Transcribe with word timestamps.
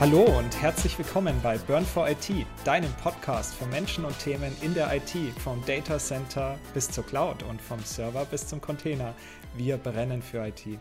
Hallo 0.00 0.22
und 0.38 0.62
herzlich 0.62 0.96
willkommen 0.96 1.40
bei 1.42 1.58
Burn 1.58 1.84
for 1.84 2.08
IT, 2.08 2.30
deinem 2.64 2.92
Podcast 3.02 3.56
für 3.56 3.66
Menschen 3.66 4.04
und 4.04 4.16
Themen 4.20 4.52
in 4.62 4.72
der 4.72 4.94
IT, 4.94 5.10
vom 5.42 5.60
Data 5.66 5.98
Center 5.98 6.56
bis 6.72 6.88
zur 6.88 7.04
Cloud 7.04 7.42
und 7.42 7.60
vom 7.60 7.80
Server 7.80 8.24
bis 8.24 8.46
zum 8.46 8.60
Container. 8.60 9.12
Wir 9.56 9.76
brennen 9.76 10.22
für 10.22 10.46
IT. 10.46 10.78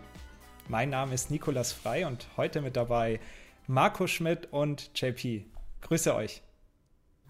Mein 0.68 0.92
Name 0.92 1.16
ist 1.16 1.32
Nikolas 1.32 1.72
Frei 1.72 2.06
und 2.06 2.28
heute 2.38 2.62
mit 2.62 2.76
dabei 2.76 3.20
Marco 3.66 4.06
Schmidt 4.06 4.50
und 4.52 4.92
JP. 4.94 5.46
Grüße 5.82 6.14
euch. 6.14 6.44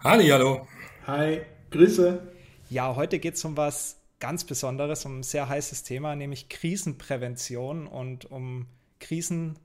Halli, 0.00 0.28
hallo. 0.28 0.68
Hi, 1.06 1.40
Grüße. 1.70 2.20
Ja, 2.68 2.96
heute 2.96 3.18
geht 3.18 3.36
es 3.36 3.44
um 3.46 3.56
was 3.56 3.96
ganz 4.20 4.44
Besonderes, 4.44 5.06
um 5.06 5.20
ein 5.20 5.22
sehr 5.22 5.48
heißes 5.48 5.84
Thema, 5.84 6.14
nämlich 6.16 6.50
Krisenprävention 6.50 7.86
und 7.86 8.30
um 8.30 8.66
Krisen 9.00 9.58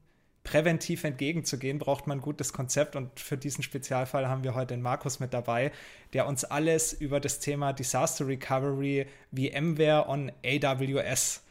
präventiv 0.43 1.03
entgegenzugehen, 1.03 1.79
braucht 1.79 2.07
man 2.07 2.17
ein 2.17 2.21
gutes 2.21 2.53
Konzept. 2.53 2.95
Und 2.95 3.19
für 3.19 3.37
diesen 3.37 3.63
Spezialfall 3.63 4.27
haben 4.27 4.43
wir 4.43 4.55
heute 4.55 4.73
den 4.73 4.81
Markus 4.81 5.19
mit 5.19 5.33
dabei, 5.33 5.71
der 6.13 6.27
uns 6.27 6.43
alles 6.43 6.93
über 6.93 7.19
das 7.19 7.39
Thema 7.39 7.73
Disaster 7.73 8.27
Recovery, 8.27 9.07
VMware 9.31 10.07
on 10.07 10.31
AWS 10.45 11.41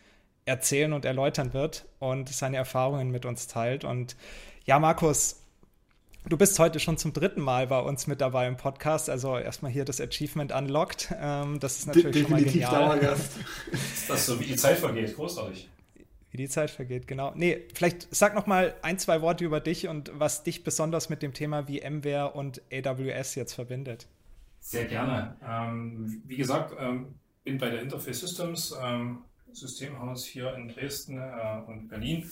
erzählen 0.44 0.92
und 0.92 1.04
erläutern 1.04 1.52
wird 1.52 1.86
und 2.00 2.28
seine 2.28 2.56
Erfahrungen 2.56 3.10
mit 3.10 3.24
uns 3.24 3.46
teilt. 3.46 3.84
Und 3.84 4.16
ja, 4.64 4.78
Markus, 4.78 5.40
du 6.28 6.36
bist 6.36 6.58
heute 6.58 6.80
schon 6.80 6.98
zum 6.98 7.12
dritten 7.12 7.40
Mal 7.40 7.68
bei 7.68 7.78
uns 7.78 8.06
mit 8.06 8.20
dabei 8.20 8.46
im 8.46 8.56
Podcast. 8.56 9.08
Also 9.08 9.38
erstmal 9.38 9.70
hier 9.70 9.84
das 9.84 10.00
Achievement 10.00 10.52
unlocked. 10.52 11.14
Ähm, 11.18 11.60
das 11.60 11.78
ist 11.78 11.86
natürlich 11.86 12.12
De 12.12 12.22
schon 12.22 12.30
mal 12.32 12.44
genial. 12.44 12.72
Dauergast. 12.72 13.32
ist 13.72 14.08
das 14.10 14.26
so, 14.26 14.38
wie 14.40 14.44
die 14.44 14.56
Zeit 14.56 14.78
vergeht? 14.78 15.14
Großartig. 15.14 15.68
Wie 16.32 16.38
die 16.38 16.48
Zeit 16.48 16.70
vergeht, 16.70 17.06
genau. 17.06 17.32
Nee, 17.34 17.68
vielleicht 17.74 18.08
sag 18.10 18.34
noch 18.34 18.46
mal 18.46 18.74
ein, 18.80 18.98
zwei 18.98 19.20
Worte 19.20 19.44
über 19.44 19.60
dich 19.60 19.86
und 19.86 20.10
was 20.14 20.42
dich 20.42 20.64
besonders 20.64 21.10
mit 21.10 21.22
dem 21.22 21.34
Thema 21.34 21.64
VMware 21.64 22.32
und 22.32 22.62
AWS 22.72 23.34
jetzt 23.34 23.52
verbindet. 23.52 24.06
Sehr 24.58 24.86
gerne. 24.86 25.36
Ähm, 25.46 26.22
wie 26.24 26.36
gesagt, 26.36 26.74
ähm, 26.78 27.14
bin 27.44 27.58
bei 27.58 27.68
der 27.68 27.82
Interface 27.82 28.20
Systems, 28.20 28.74
ähm, 28.82 29.18
Systemhaus 29.52 30.24
hier 30.24 30.54
in 30.54 30.68
Dresden 30.68 31.18
äh, 31.18 31.60
und 31.66 31.88
Berlin. 31.88 32.30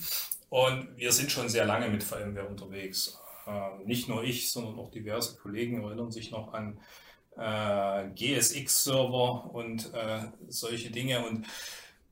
Und 0.49 0.97
wir 0.97 1.13
sind 1.13 1.31
schon 1.31 1.51
sehr 1.51 1.67
lange 1.67 1.91
mit 1.91 2.03
VMware 2.03 2.47
unterwegs. 2.47 3.21
Äh, 3.47 3.85
nicht 3.85 4.09
nur 4.09 4.25
ich, 4.25 4.51
sondern 4.51 4.79
auch 4.79 4.91
diverse 4.91 5.37
Kollegen 5.37 5.83
erinnern 5.83 6.11
sich 6.11 6.31
noch 6.31 6.55
an 6.55 6.79
äh, 7.37 8.09
GSX-Server 8.15 9.51
und 9.53 9.93
äh, 9.93 10.21
solche 10.49 10.91
Dinge. 10.91 11.27
Und 11.27 11.47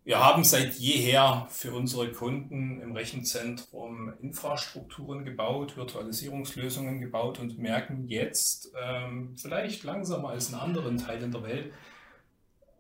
wir 0.08 0.24
haben 0.24 0.42
seit 0.42 0.72
jeher 0.76 1.46
für 1.50 1.74
unsere 1.74 2.10
Kunden 2.10 2.80
im 2.80 2.92
Rechenzentrum 2.92 4.14
Infrastrukturen 4.22 5.26
gebaut, 5.26 5.76
Virtualisierungslösungen 5.76 6.98
gebaut 6.98 7.38
und 7.40 7.58
merken 7.58 8.08
jetzt, 8.08 8.72
ähm, 8.82 9.36
vielleicht 9.36 9.84
langsamer 9.84 10.30
als 10.30 10.48
in 10.48 10.54
anderen 10.54 10.96
Teilen 10.96 11.30
der 11.30 11.42
Welt, 11.42 11.74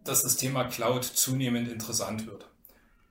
dass 0.04 0.22
das 0.22 0.36
Thema 0.36 0.64
Cloud 0.64 1.04
zunehmend 1.04 1.68
interessant 1.68 2.26
wird. 2.26 2.48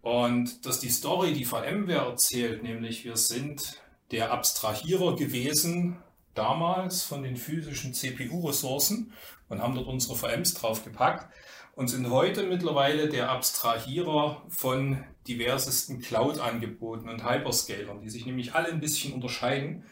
Und 0.02 0.66
dass 0.66 0.80
die 0.80 0.90
Story, 0.90 1.34
die 1.34 1.46
VMware 1.46 2.08
erzählt, 2.08 2.64
nämlich 2.64 3.06
wir 3.06 3.18
sind 3.18 3.80
der 4.10 4.32
Abstrahierer 4.32 5.16
gewesen 5.16 5.98
damals 6.34 7.04
von 7.04 7.22
den 7.22 7.38
physischen 7.38 7.94
CPU-Ressourcen 7.94 9.14
und 9.48 9.62
haben 9.62 9.76
dort 9.76 9.86
unsere 9.86 10.16
VMs 10.16 10.56
draufgepackt 10.56 11.32
und 11.78 11.90
sind 11.90 12.10
heute 12.10 12.42
mittlerweile 12.42 13.08
der 13.08 13.30
Abstrahierer 13.30 14.42
von 14.50 15.04
diversesten 15.28 16.02
Cloud-Angeboten 16.02 17.08
und 17.08 17.24
Hyperscalern, 17.24 18.02
die 18.02 18.10
sich 18.10 18.26
nämlich 18.26 18.56
alle 18.56 18.70
ein 18.70 18.80
bisschen 18.80 19.14
unterscheiden 19.14 19.84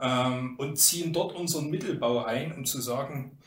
ähm, 0.00 0.54
und 0.58 0.78
ziehen 0.78 1.12
dort 1.12 1.34
unseren 1.34 1.68
Mittelbau 1.68 2.24
ein, 2.24 2.52
um 2.52 2.64
zu 2.64 2.80
sagen, 2.80 3.38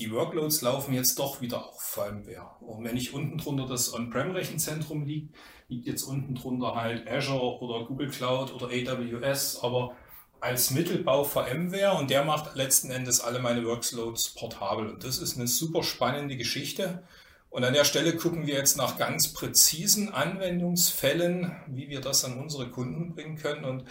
die 0.00 0.10
Workloads 0.10 0.62
laufen 0.62 0.94
jetzt 0.94 1.16
doch 1.20 1.40
wieder 1.40 1.64
auf 1.64 1.80
VMware. 1.80 2.56
Und 2.58 2.82
wenn 2.82 2.94
nicht 2.94 3.14
unten 3.14 3.38
drunter 3.38 3.68
das 3.68 3.94
On-Prem-Rechenzentrum 3.94 5.04
liegt, 5.04 5.36
liegt 5.68 5.86
jetzt 5.86 6.02
unten 6.02 6.34
drunter 6.34 6.74
halt 6.74 7.08
Azure 7.08 7.60
oder 7.60 7.86
Google 7.86 8.10
Cloud 8.10 8.52
oder 8.52 8.66
AWS, 8.66 9.60
aber 9.62 9.94
als 10.42 10.72
Mittelbau 10.72 11.22
VMware 11.22 11.96
und 11.96 12.10
der 12.10 12.24
macht 12.24 12.56
letzten 12.56 12.90
Endes 12.90 13.20
alle 13.20 13.38
meine 13.38 13.64
Workloads 13.64 14.30
portabel. 14.30 14.88
Und 14.88 15.04
das 15.04 15.18
ist 15.18 15.36
eine 15.36 15.46
super 15.46 15.84
spannende 15.84 16.36
Geschichte. 16.36 17.04
Und 17.48 17.62
an 17.62 17.74
der 17.74 17.84
Stelle 17.84 18.16
gucken 18.16 18.48
wir 18.48 18.54
jetzt 18.54 18.76
nach 18.76 18.98
ganz 18.98 19.32
präzisen 19.32 20.12
Anwendungsfällen, 20.12 21.54
wie 21.68 21.88
wir 21.90 22.00
das 22.00 22.24
an 22.24 22.40
unsere 22.40 22.68
Kunden 22.70 23.14
bringen 23.14 23.36
können. 23.36 23.64
Und 23.64 23.84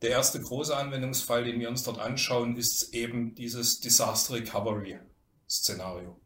der 0.00 0.10
erste 0.10 0.40
große 0.40 0.76
Anwendungsfall, 0.76 1.42
den 1.42 1.58
wir 1.58 1.68
uns 1.68 1.82
dort 1.82 1.98
anschauen, 1.98 2.56
ist 2.56 2.94
eben 2.94 3.34
dieses 3.34 3.80
Disaster 3.80 4.34
Recovery 4.34 5.00
Szenario. 5.48 6.20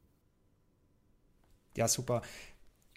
Ja, 1.75 1.89
super. 1.89 2.21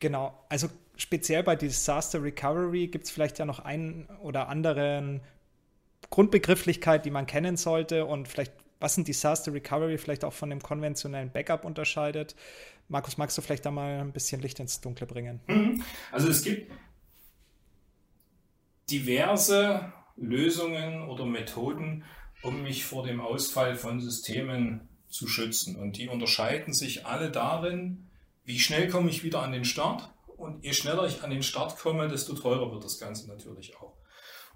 Genau. 0.01 0.45
Also 0.49 0.67
speziell 0.97 1.43
bei 1.43 1.55
Disaster 1.55 2.21
Recovery 2.21 2.87
gibt 2.87 3.05
es 3.05 3.11
vielleicht 3.11 3.39
ja 3.39 3.45
noch 3.45 3.59
einen 3.59 4.09
oder 4.21 4.49
anderen 4.49 5.21
Grundbegrifflichkeit, 6.13 7.05
die 7.05 7.09
man 7.09 7.25
kennen 7.25 7.57
sollte 7.57 8.05
und 8.05 8.27
vielleicht, 8.27 8.53
was 8.79 8.97
ein 8.97 9.03
Disaster 9.03 9.51
Recovery 9.51 9.97
vielleicht 9.97 10.23
auch 10.23 10.33
von 10.33 10.51
dem 10.51 10.61
konventionellen 10.61 11.31
Backup 11.31 11.65
unterscheidet. 11.65 12.35
Markus, 12.87 13.17
magst 13.17 13.35
du 13.35 13.41
vielleicht 13.41 13.65
da 13.65 13.71
mal 13.71 13.99
ein 13.99 14.11
bisschen 14.11 14.39
Licht 14.39 14.59
ins 14.59 14.79
Dunkle 14.79 15.07
bringen? 15.07 15.39
Mhm. 15.47 15.83
Also 16.11 16.27
es 16.27 16.43
gibt 16.43 16.71
diverse 18.91 19.91
Lösungen 20.15 21.09
oder 21.09 21.25
Methoden, 21.25 22.03
um 22.43 22.61
mich 22.61 22.85
vor 22.85 23.03
dem 23.03 23.19
Ausfall 23.19 23.75
von 23.75 23.99
Systemen 23.99 24.87
zu 25.07 25.27
schützen. 25.27 25.77
Und 25.77 25.97
die 25.97 26.09
unterscheiden 26.09 26.75
sich 26.75 27.07
alle 27.07 27.31
darin, 27.31 28.07
wie 28.45 28.59
schnell 28.59 28.87
komme 28.87 29.09
ich 29.09 29.23
wieder 29.23 29.41
an 29.41 29.51
den 29.51 29.65
Start. 29.65 30.13
Und 30.37 30.63
je 30.63 30.73
schneller 30.73 31.07
ich 31.07 31.23
an 31.23 31.31
den 31.31 31.41
Start 31.41 31.79
komme, 31.79 32.07
desto 32.07 32.33
teurer 32.35 32.71
wird 32.71 32.83
das 32.83 32.99
Ganze 32.99 33.27
natürlich 33.27 33.75
auch. 33.77 33.93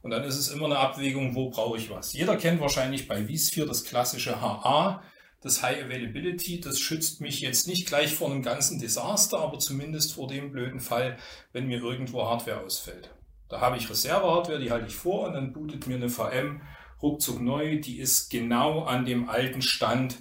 Und 0.08 0.12
dann 0.12 0.24
ist 0.24 0.38
es 0.38 0.48
immer 0.48 0.68
eine 0.68 0.78
Abwägung, 0.78 1.36
wo 1.36 1.50
brauche 1.50 1.78
ich 1.78 1.90
was. 1.90 2.14
Jeder 2.14 2.38
kennt 2.38 2.62
wahrscheinlich 2.62 3.10
bei 3.10 3.28
vSphere 3.28 3.66
das 3.66 3.84
klassische 3.84 4.40
HA, 4.40 5.04
das 5.42 5.62
High 5.62 5.84
Availability. 5.84 6.62
Das 6.62 6.80
schützt 6.80 7.20
mich 7.20 7.42
jetzt 7.42 7.68
nicht 7.68 7.88
gleich 7.88 8.14
vor 8.14 8.32
einem 8.32 8.42
ganzen 8.42 8.80
Desaster, 8.80 9.40
aber 9.40 9.60
zumindest 9.60 10.14
vor 10.14 10.30
dem 10.30 10.54
blöden 10.54 10.80
Fall, 10.80 11.18
wenn 11.52 11.68
mir 11.68 11.82
irgendwo 11.82 12.24
Hardware 12.24 12.64
ausfällt. 12.64 13.14
Da 13.50 13.60
habe 13.60 13.76
ich 13.76 13.90
Reserve-Hardware, 13.90 14.60
die 14.60 14.72
halte 14.72 14.88
ich 14.88 14.96
vor 14.96 15.28
und 15.28 15.34
dann 15.34 15.52
bootet 15.52 15.88
mir 15.88 15.96
eine 15.96 16.08
VM 16.08 16.62
ruckzuck 17.02 17.42
neu. 17.42 17.82
Die 17.82 18.00
ist 18.00 18.30
genau 18.30 18.84
an 18.84 19.06
dem 19.06 19.28
alten 19.28 19.62
Stand, 19.62 20.20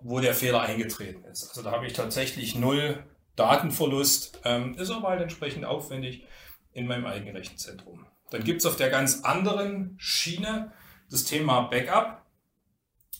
wo 0.00 0.20
der 0.20 0.34
Fehler 0.34 0.60
eingetreten 0.60 1.24
ist. 1.24 1.48
Also 1.48 1.62
da 1.62 1.72
habe 1.72 1.88
ich 1.88 1.94
tatsächlich 1.94 2.54
null 2.54 3.04
Datenverlust, 3.34 4.42
ähm, 4.44 4.74
ist 4.74 4.92
aber 4.92 5.08
halt 5.08 5.22
entsprechend 5.22 5.64
aufwendig 5.64 6.24
in 6.72 6.86
meinem 6.86 7.06
eigenen 7.06 7.34
Rechenzentrum. 7.34 8.06
Dann 8.32 8.44
gibt 8.44 8.60
es 8.60 8.66
auf 8.66 8.76
der 8.76 8.88
ganz 8.88 9.24
anderen 9.24 9.94
Schiene 9.98 10.72
das 11.10 11.24
Thema 11.24 11.62
Backup, 11.62 12.24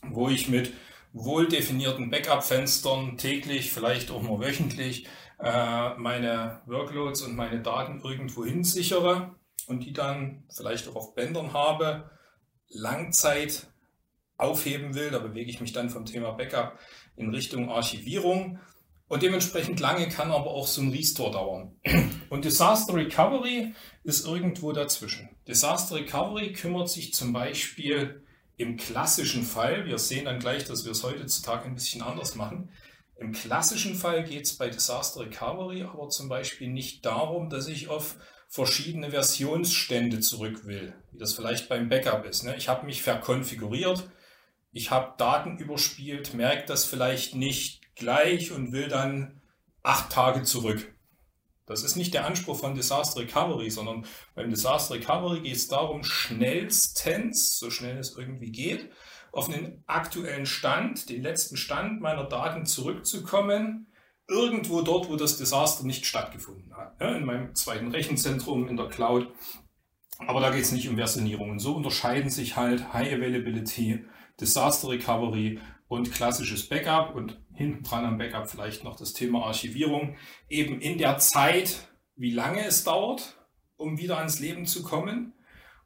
wo 0.09 0.31
ich 0.31 0.49
mit 0.49 0.73
wohl 1.13 1.47
definierten 1.47 2.11
Backup-Fenstern 2.11 3.19
täglich, 3.19 3.73
vielleicht 3.73 4.11
auch 4.11 4.23
mal 4.23 4.41
wöchentlich, 4.41 5.07
äh, 5.39 5.95
meine 5.97 6.63
Workloads 6.65 7.21
und 7.23 7.37
meine 7.37 7.61
Daten 7.61 8.01
irgendwo 8.01 8.47
hin 8.47 8.65
sichere 8.65 9.35
und 9.67 9.85
die 9.85 9.93
dann 9.93 10.45
vielleicht 10.55 10.89
auch 10.89 10.97
auf 10.97 11.15
Bändern 11.15 11.53
habe, 11.53 12.11
Langzeit 12.69 13.67
aufheben 14.39 14.95
will. 14.95 15.11
Da 15.11 15.19
bewege 15.19 15.51
ich 15.51 15.61
mich 15.61 15.75
dann 15.75 15.91
vom 15.91 16.07
Thema 16.07 16.31
Backup 16.33 16.79
in 17.17 17.29
Richtung 17.29 17.69
Archivierung. 17.69 18.61
Und 19.13 19.23
dementsprechend 19.23 19.79
lange 19.79 20.09
kann 20.09 20.33
aber 20.33 20.47
auch 20.47 20.67
so 20.67 20.81
ein 20.81 20.91
Restore 20.91 21.33
dauern. 21.33 21.77
Und 22.31 22.47
Disaster 22.47 22.95
Recovery 22.95 23.75
ist 24.05 24.27
irgendwo 24.27 24.73
dazwischen. 24.73 25.29
Disaster 25.47 25.97
Recovery 25.97 26.55
kümmert 26.55 26.89
sich 26.89 27.13
zum 27.13 27.35
Beispiel 27.35 28.25
im 28.57 28.79
klassischen 28.79 29.43
Fall, 29.43 29.85
wir 29.85 29.99
sehen 29.99 30.25
dann 30.25 30.39
gleich, 30.39 30.65
dass 30.65 30.87
wir 30.87 30.93
es 30.93 31.03
heutzutage 31.03 31.67
ein 31.67 31.75
bisschen 31.75 32.01
anders 32.01 32.37
machen. 32.37 32.71
Im 33.17 33.33
klassischen 33.33 33.97
Fall 33.97 34.25
geht 34.25 34.47
es 34.47 34.57
bei 34.57 34.71
Disaster 34.71 35.21
Recovery 35.21 35.83
aber 35.83 36.09
zum 36.09 36.31
Beispiel 36.31 36.69
nicht 36.69 37.05
darum, 37.05 37.51
dass 37.51 37.69
ich 37.69 37.89
auf 37.89 38.17
verschiedene 38.49 39.11
Versionsstände 39.11 40.21
zurück 40.21 40.65
will, 40.65 40.95
wie 41.11 41.19
das 41.19 41.35
vielleicht 41.35 41.69
beim 41.69 41.91
Backup 41.91 42.25
ist. 42.25 42.45
Ne? 42.45 42.57
Ich 42.57 42.71
habe 42.71 42.87
mich 42.87 43.03
verkonfiguriert, 43.03 44.09
ich 44.73 44.91
habe 44.91 45.13
Daten 45.19 45.59
überspielt, 45.59 46.33
merke 46.33 46.65
das 46.65 46.87
vielleicht 46.87 47.35
nicht 47.35 47.82
gleich 47.95 48.53
und 48.53 48.73
will 48.73 48.89
dann 48.89 49.41
acht 49.83 50.11
Tage 50.11 50.43
zurück. 50.43 50.95
Das 51.67 51.85
ist 51.85 51.97
nicht 51.97 52.13
der 52.13 52.27
Anspruch 52.27 52.59
von 52.59 52.75
Disaster 52.75 53.21
Recovery, 53.21 53.71
sondern 53.71 54.05
beim 54.35 54.51
Disaster 54.51 54.95
Recovery 54.95 55.41
geht 55.41 55.57
es 55.57 55.69
darum, 55.69 56.03
schnellstens, 56.05 57.59
so 57.59 57.71
schnell 57.71 57.99
es 57.99 58.17
irgendwie 58.17 58.51
geht, 58.51 58.91
auf 59.31 59.49
einen 59.49 59.83
aktuellen 59.87 60.45
Stand, 60.45 61.09
den 61.09 61.23
letzten 61.23 61.57
Stand 61.57 62.01
meiner 62.01 62.25
Daten 62.25 62.67
zurückzukommen, 62.67 63.87
irgendwo 64.29 64.83
dort, 64.83 65.09
wo 65.09 65.17
das 65.17 65.39
Desaster 65.39 65.85
nicht 65.85 66.05
stattgefunden 66.05 66.75
hat. 66.77 67.01
In 67.01 67.25
meinem 67.25 67.55
zweiten 67.55 67.89
Rechenzentrum, 67.89 68.69
in 68.69 68.77
der 68.77 68.89
Cloud 68.89 69.29
Aber 70.19 70.41
da 70.41 70.51
geht 70.51 70.63
es 70.63 70.73
nicht 70.73 70.89
um 70.89 70.97
Versionierung. 70.97 71.51
Und 71.51 71.59
so 71.59 71.75
unterscheiden 71.75 72.31
sich 72.31 72.57
halt 72.57 72.93
High 72.93 73.15
Availability, 73.15 74.05
Disaster 74.41 74.89
Recovery 74.89 75.59
und 75.93 76.11
klassisches 76.11 76.71
Backup 76.71 77.15
und 77.15 77.39
hinten 77.53 77.83
dran 77.83 78.07
am 78.07 78.17
Backup 78.17 78.49
vielleicht 78.49 78.83
noch 78.83 78.97
das 78.97 79.13
Thema 79.13 79.45
Archivierung. 79.45 80.17
Eben 80.49 80.81
in 80.81 80.97
der 80.97 81.19
Zeit, 81.19 81.87
wie 82.17 82.31
lange 82.31 82.65
es 82.65 82.83
dauert, 82.83 83.37
um 83.77 83.99
wieder 83.99 84.17
ans 84.17 84.41
Leben 84.41 84.65
zu 84.65 84.83
kommen 84.83 85.35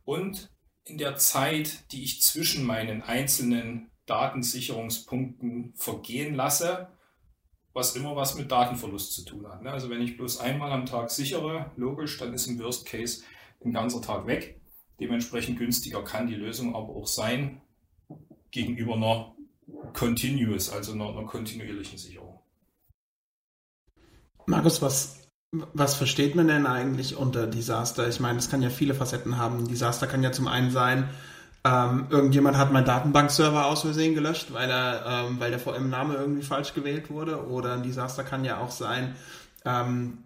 und 0.04 0.54
in 0.84 0.96
der 0.96 1.16
Zeit, 1.16 1.90
die 1.90 2.04
ich 2.04 2.22
zwischen 2.22 2.64
meinen 2.64 3.02
einzelnen 3.02 3.90
Datensicherungspunkten 4.06 5.74
vergehen 5.74 6.36
lasse, 6.36 6.86
was 7.72 7.96
immer 7.96 8.14
was 8.14 8.36
mit 8.36 8.52
Datenverlust 8.52 9.12
zu 9.12 9.24
tun 9.24 9.48
hat. 9.48 9.62
Ne? 9.64 9.72
Also 9.72 9.90
wenn 9.90 10.02
ich 10.02 10.16
bloß 10.16 10.38
einmal 10.38 10.70
am 10.70 10.86
Tag 10.86 11.10
sichere, 11.10 11.72
logisch, 11.74 12.16
dann 12.18 12.32
ist 12.32 12.46
im 12.46 12.60
Worst 12.60 12.86
Case 12.86 13.24
ein 13.64 13.72
ganzer 13.72 14.02
Tag 14.02 14.28
weg. 14.28 14.60
Dementsprechend 15.00 15.58
günstiger 15.58 16.04
kann 16.04 16.28
die 16.28 16.36
Lösung 16.36 16.76
aber 16.76 16.94
auch 16.94 17.08
sein 17.08 17.60
gegenüber 18.52 18.94
einer 18.94 19.35
Continuous, 19.92 20.70
also 20.70 20.92
einer, 20.92 21.08
einer 21.08 21.24
kontinuierlichen 21.24 21.98
Sicherung. 21.98 22.40
Markus, 24.46 24.80
was, 24.82 25.28
was 25.50 25.94
versteht 25.94 26.34
man 26.34 26.48
denn 26.48 26.66
eigentlich 26.66 27.16
unter 27.16 27.46
Desaster? 27.46 28.08
Ich 28.08 28.20
meine, 28.20 28.38
es 28.38 28.50
kann 28.50 28.62
ja 28.62 28.70
viele 28.70 28.94
Facetten 28.94 29.38
haben. 29.38 29.66
Desaster 29.66 30.06
kann 30.06 30.22
ja 30.22 30.32
zum 30.32 30.46
einen 30.46 30.70
sein, 30.70 31.08
ähm, 31.64 32.06
irgendjemand 32.10 32.56
hat 32.56 32.72
meinen 32.72 32.84
Datenbankserver 32.84 33.66
aus 33.66 33.80
Versehen 33.80 34.14
gelöscht, 34.14 34.52
weil 34.52 34.70
er, 34.70 35.04
ähm, 35.06 35.40
weil 35.40 35.50
der 35.50 35.58
VM-Name 35.58 36.14
irgendwie 36.14 36.42
falsch 36.42 36.74
gewählt 36.74 37.10
wurde. 37.10 37.48
Oder 37.48 37.72
ein 37.72 37.82
Desaster 37.82 38.22
kann 38.22 38.44
ja 38.44 38.60
auch 38.60 38.70
sein, 38.70 39.16
ähm, 39.64 40.18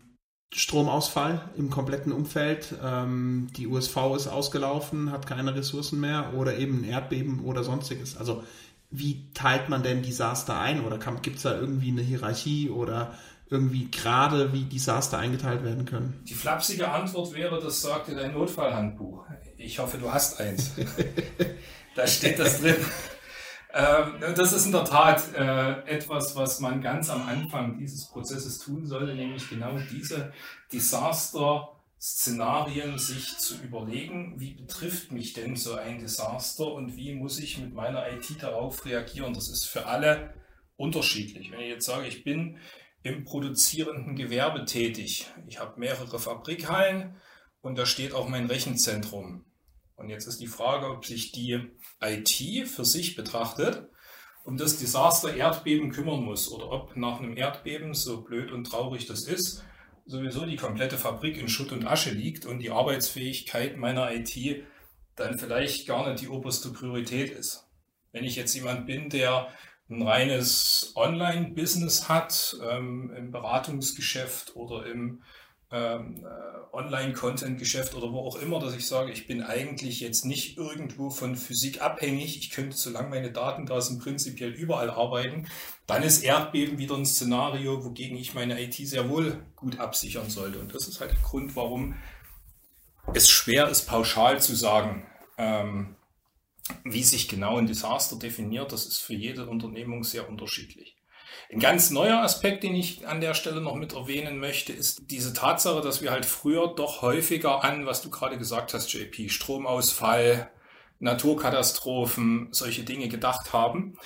Stromausfall 0.53 1.49
im 1.56 1.70
kompletten 1.70 2.12
Umfeld, 2.12 2.75
ähm, 2.82 3.49
die 3.56 3.69
USV 3.69 4.17
ist 4.17 4.26
ausgelaufen, 4.26 5.12
hat 5.12 5.26
keine 5.26 5.55
Ressourcen 5.55 6.00
mehr 6.00 6.35
oder 6.35 6.58
eben 6.58 6.81
ein 6.81 6.85
Erdbeben 6.85 7.41
oder 7.44 7.62
sonstiges. 7.62 8.17
Also 8.17 8.43
wie 8.91 9.31
teilt 9.33 9.69
man 9.69 9.83
denn 9.83 10.03
Desaster 10.03 10.59
ein 10.59 10.85
oder 10.85 10.99
gibt 11.23 11.37
es 11.37 11.43
da 11.43 11.55
irgendwie 11.55 11.91
eine 11.91 12.03
Hierarchie 12.03 12.71
oder 12.71 13.15
irgendwie 13.49 13.91
gerade, 13.91 14.53
wie 14.53 14.65
Desaster 14.65 15.19
eingeteilt 15.19 15.65
werden 15.65 15.85
können? 15.85 16.23
Die 16.29 16.35
flapsige 16.35 16.89
Antwort 16.89 17.35
wäre, 17.35 17.61
das 17.61 17.83
sagte 17.83 18.15
dein 18.15 18.33
Notfallhandbuch. 18.33 19.25
Ich 19.57 19.79
hoffe, 19.79 19.99
du 19.99 20.13
hast 20.13 20.41
eins. 20.41 20.73
da 21.95 22.07
steht 22.07 22.39
das 22.39 22.61
drin. 22.61 22.77
Ähm, 23.73 24.15
das 24.35 24.53
ist 24.53 24.67
in 24.67 24.73
derTat 24.73 25.35
äh, 25.35 25.83
etwas, 25.87 26.35
was 26.35 26.61
man 26.61 26.81
ganz 26.81 27.09
am 27.11 27.23
Anfang 27.29 27.79
dieses 27.79 28.07
Prozesses 28.07 28.59
tun 28.59 28.87
sollte, 28.87 29.15
nämlich 29.15 29.49
genau 29.49 29.79
diese 29.93 30.33
Desaster-Szenarien 32.00 32.99
sich 32.99 33.37
zu 33.37 33.61
überlegen, 33.62 34.41
wie 34.41 34.55
betrifft 34.55 35.12
mich 35.12 35.35
denn 35.35 35.55
so 35.55 35.75
ein 35.75 35.99
Desaster 35.99 36.73
und 36.73 36.97
wie 36.97 37.14
muss 37.14 37.38
ich 37.38 37.58
mit 37.58 37.75
meiner 37.75 38.11
IT 38.11 38.43
darauf 38.43 38.87
reagieren. 38.87 39.35
Das 39.35 39.50
ist 39.50 39.67
für 39.67 39.87
alle 39.87 40.35
unterschiedlich. 40.76 41.50
Wenn 41.50 41.61
ich 41.61 41.69
jetzt 41.69 41.85
sage, 41.85 42.06
ich 42.06 42.25
bin 42.25 42.56
im 43.02 43.25
produzierenden 43.25 44.17
Gewerbe 44.17 44.64
tätig, 44.64 45.26
ich 45.47 45.61
habe 45.61 45.79
mehrere 45.79 46.19
Fabrikhallen 46.19 47.17
und 47.61 47.76
da 47.76 47.85
steht 47.85 48.14
auch 48.14 48.29
mein 48.29 48.46
Rechenzentrum 48.46 49.44
und 49.96 50.08
jetzt 50.08 50.26
ist 50.26 50.41
die 50.41 50.46
Frage, 50.46 50.87
ob 50.87 51.05
sich 51.05 51.32
die 51.32 51.61
IT 52.00 52.67
für 52.67 52.85
sich 52.87 53.14
betrachtet 53.14 53.91
um 54.43 54.56
das 54.56 54.79
Desaster 54.79 55.37
Erdbeben 55.37 55.91
kümmern 55.91 56.25
muss 56.25 56.50
oder 56.50 56.73
ob 56.73 56.96
nach 56.96 57.20
einem 57.20 57.37
Erdbeben, 57.37 57.93
so 57.93 58.23
blöd 58.23 58.50
und 58.53 58.64
traurig 58.64 59.06
das 59.06 59.25
ist, 59.25 59.62
sowieso 60.06 60.47
die 60.47 60.56
komplette 60.56 60.99
Fabrik 60.99 61.37
in 61.37 61.49
Schutt 61.49 61.73
und 61.73 61.87
Asche 61.87 62.11
liegt 62.11 62.47
und 62.47 62.58
die 62.61 62.70
Arbeitsfähigkeit 62.70 63.76
meiner 63.76 64.12
IT 64.12 64.64
dann 65.17 65.38
vielleicht 65.38 65.87
gar 65.87 66.08
nicht 66.08 66.23
die 66.23 66.29
oberste 66.29 66.70
Priorität 66.70 67.31
ist. 67.31 67.67
Wenn 68.12 68.25
ich 68.25 68.37
jetzt 68.37 68.55
jemand 68.55 68.87
bin, 68.87 69.11
der 69.11 69.49
ein 69.88 70.02
reines 70.02 70.93
Online-Business 70.94 72.08
hat, 72.08 72.56
ähm, 72.62 73.12
im 73.17 73.31
Beratungsgeschäft 73.31 74.56
oder 74.56 74.87
im 74.87 75.23
ähm, 75.72 76.25
äh, 76.25 76.75
Online-Content-Geschäft 76.76 77.94
oder 77.94 78.12
wo 78.12 78.20
auch 78.20 78.37
immer, 78.37 78.61
dass 78.61 78.75
ich 78.75 78.87
sage, 78.87 79.12
ich 79.12 79.26
bin 79.26 79.43
eigentlich 79.43 80.00
jetzt 80.00 80.25
nicht 80.25 80.56
irgendwo 80.56 81.11
von 81.11 81.37
Physik 81.37 81.81
abhängig. 81.82 82.38
Ich 82.38 82.50
könnte, 82.50 82.76
solange 82.76 83.08
meine 83.08 83.32
Daten 83.32 83.67
da 83.67 83.81
sind, 83.81 84.02
prinzipiell 84.02 84.50
überall 84.50 84.90
arbeiten. 84.90 85.49
Dann 85.87 86.02
ist 86.02 86.22
Erdbeben 86.22 86.78
wieder 86.78 86.96
ein 86.96 87.06
Szenario, 87.06 87.84
wogegen 87.84 88.17
ich 88.17 88.34
meine 88.34 88.61
IT 88.61 88.75
sehr 88.75 89.08
wohl 89.08 89.44
gut 89.56 89.78
absichern 89.78 90.31
sollte. 90.31 90.58
Und 90.58 90.75
das 90.75 90.88
ist 90.88 91.00
halt 91.00 91.12
der 91.12 91.20
Grund, 91.20 91.56
warum 91.56 91.94
es 93.14 93.28
schwer 93.28 93.69
ist, 93.69 93.87
pauschal 93.87 94.40
zu 94.40 94.55
sagen, 94.55 95.06
ähm, 95.38 95.96
wie 96.84 97.02
sich 97.02 97.28
genau 97.28 97.56
ein 97.56 97.67
Desaster 97.67 98.17
definiert. 98.17 98.72
Das 98.72 98.87
ist 98.87 98.99
für 98.99 99.14
jede 99.14 99.46
Unternehmung 99.46 100.05
sehr 100.05 100.28
unterschiedlich. 100.28 101.00
Ein 101.53 101.59
ganz 101.59 101.91
neuer 101.91 102.23
Aspekt, 102.23 102.63
den 102.63 102.75
ich 102.75 103.07
an 103.09 103.21
der 103.21 103.35
Stelle 103.35 103.61
noch 103.61 103.75
mit 103.75 103.93
erwähnen 103.93 104.39
möchte, 104.39 104.73
ist 104.73 105.11
diese 105.11 105.33
Tatsache, 105.33 105.81
dass 105.81 106.03
wir 106.03 106.11
halt 106.11 106.27
früher 106.27 106.75
doch 106.75 107.03
häufiger 107.03 107.63
an, 107.65 107.87
was 107.87 108.03
du 108.03 108.11
gerade 108.11 108.39
gesagt 108.39 108.75
hast, 108.75 108.93
JP, 108.93 109.29
Stromausfall, 109.29 110.51
Naturkatastrophen, 111.01 112.49
solche 112.53 112.85
Dinge 112.85 113.09
gedacht 113.09 113.53
haben. 113.53 113.99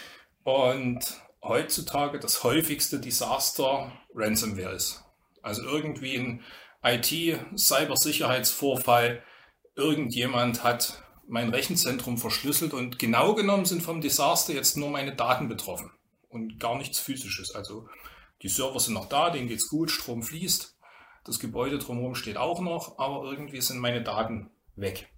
Und 0.43 1.01
heutzutage 1.43 2.19
das 2.19 2.43
häufigste 2.45 2.99
Desaster 3.01 3.93
Ransomware 4.15 4.75
ist. 4.75 5.05
Also 5.43 5.63
irgendwie 5.63 6.17
ein 6.17 6.43
IT-Cybersicherheitsvorfall, 6.83 9.23
irgendjemand 9.75 10.65
hat 10.65 11.03
mein 11.27 11.49
Rechenzentrum 11.51 12.19
verschlüsselt 12.19 12.75
und 12.75 12.99
genau 12.99 13.35
genommen 13.35 13.65
sind 13.65 13.83
vom 13.83 14.01
Desaster 14.01 14.53
jetzt 14.53 14.77
nur 14.77 14.91
meine 14.91 15.17
Daten 15.17 15.49
betroffen 15.49 15.91
und 16.35 16.59
gar 16.61 16.77
nichts 16.77 16.99
Physisches. 16.99 17.55
Also 17.55 17.89
die 18.43 18.49
Server 18.49 18.81
sind 18.81 18.95
noch 18.95 19.09
da, 19.09 19.31
denen 19.31 19.49
geht's 19.49 19.69
gut, 19.69 19.91
Strom 19.91 20.23
fließt, 20.23 20.77
das 21.25 21.39
Gebäude 21.39 21.79
drumherum 21.79 22.15
steht 22.15 22.37
auch 22.37 22.61
noch, 22.61 22.99
aber 22.99 23.25
irgendwie 23.25 23.61
sind 23.61 23.79
meine 23.79 24.03
Daten 24.03 24.51
weg. 24.77 25.09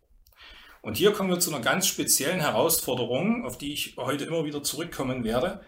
Und 0.81 0.97
hier 0.97 1.13
kommen 1.13 1.31
wir 1.31 1.41
zu 1.41 1.53
einer 1.53 1.65
ganz 1.65 1.89
speziellen 1.89 2.39
Herausforderung, 2.39 3.45
auf 3.45 3.59
die 3.59 3.73
ich 3.73 3.97
heute 3.97 4.25
immer 4.25 4.45
wieder 4.45 4.63
zurückkommen 4.63 5.25
werde. 5.25 5.65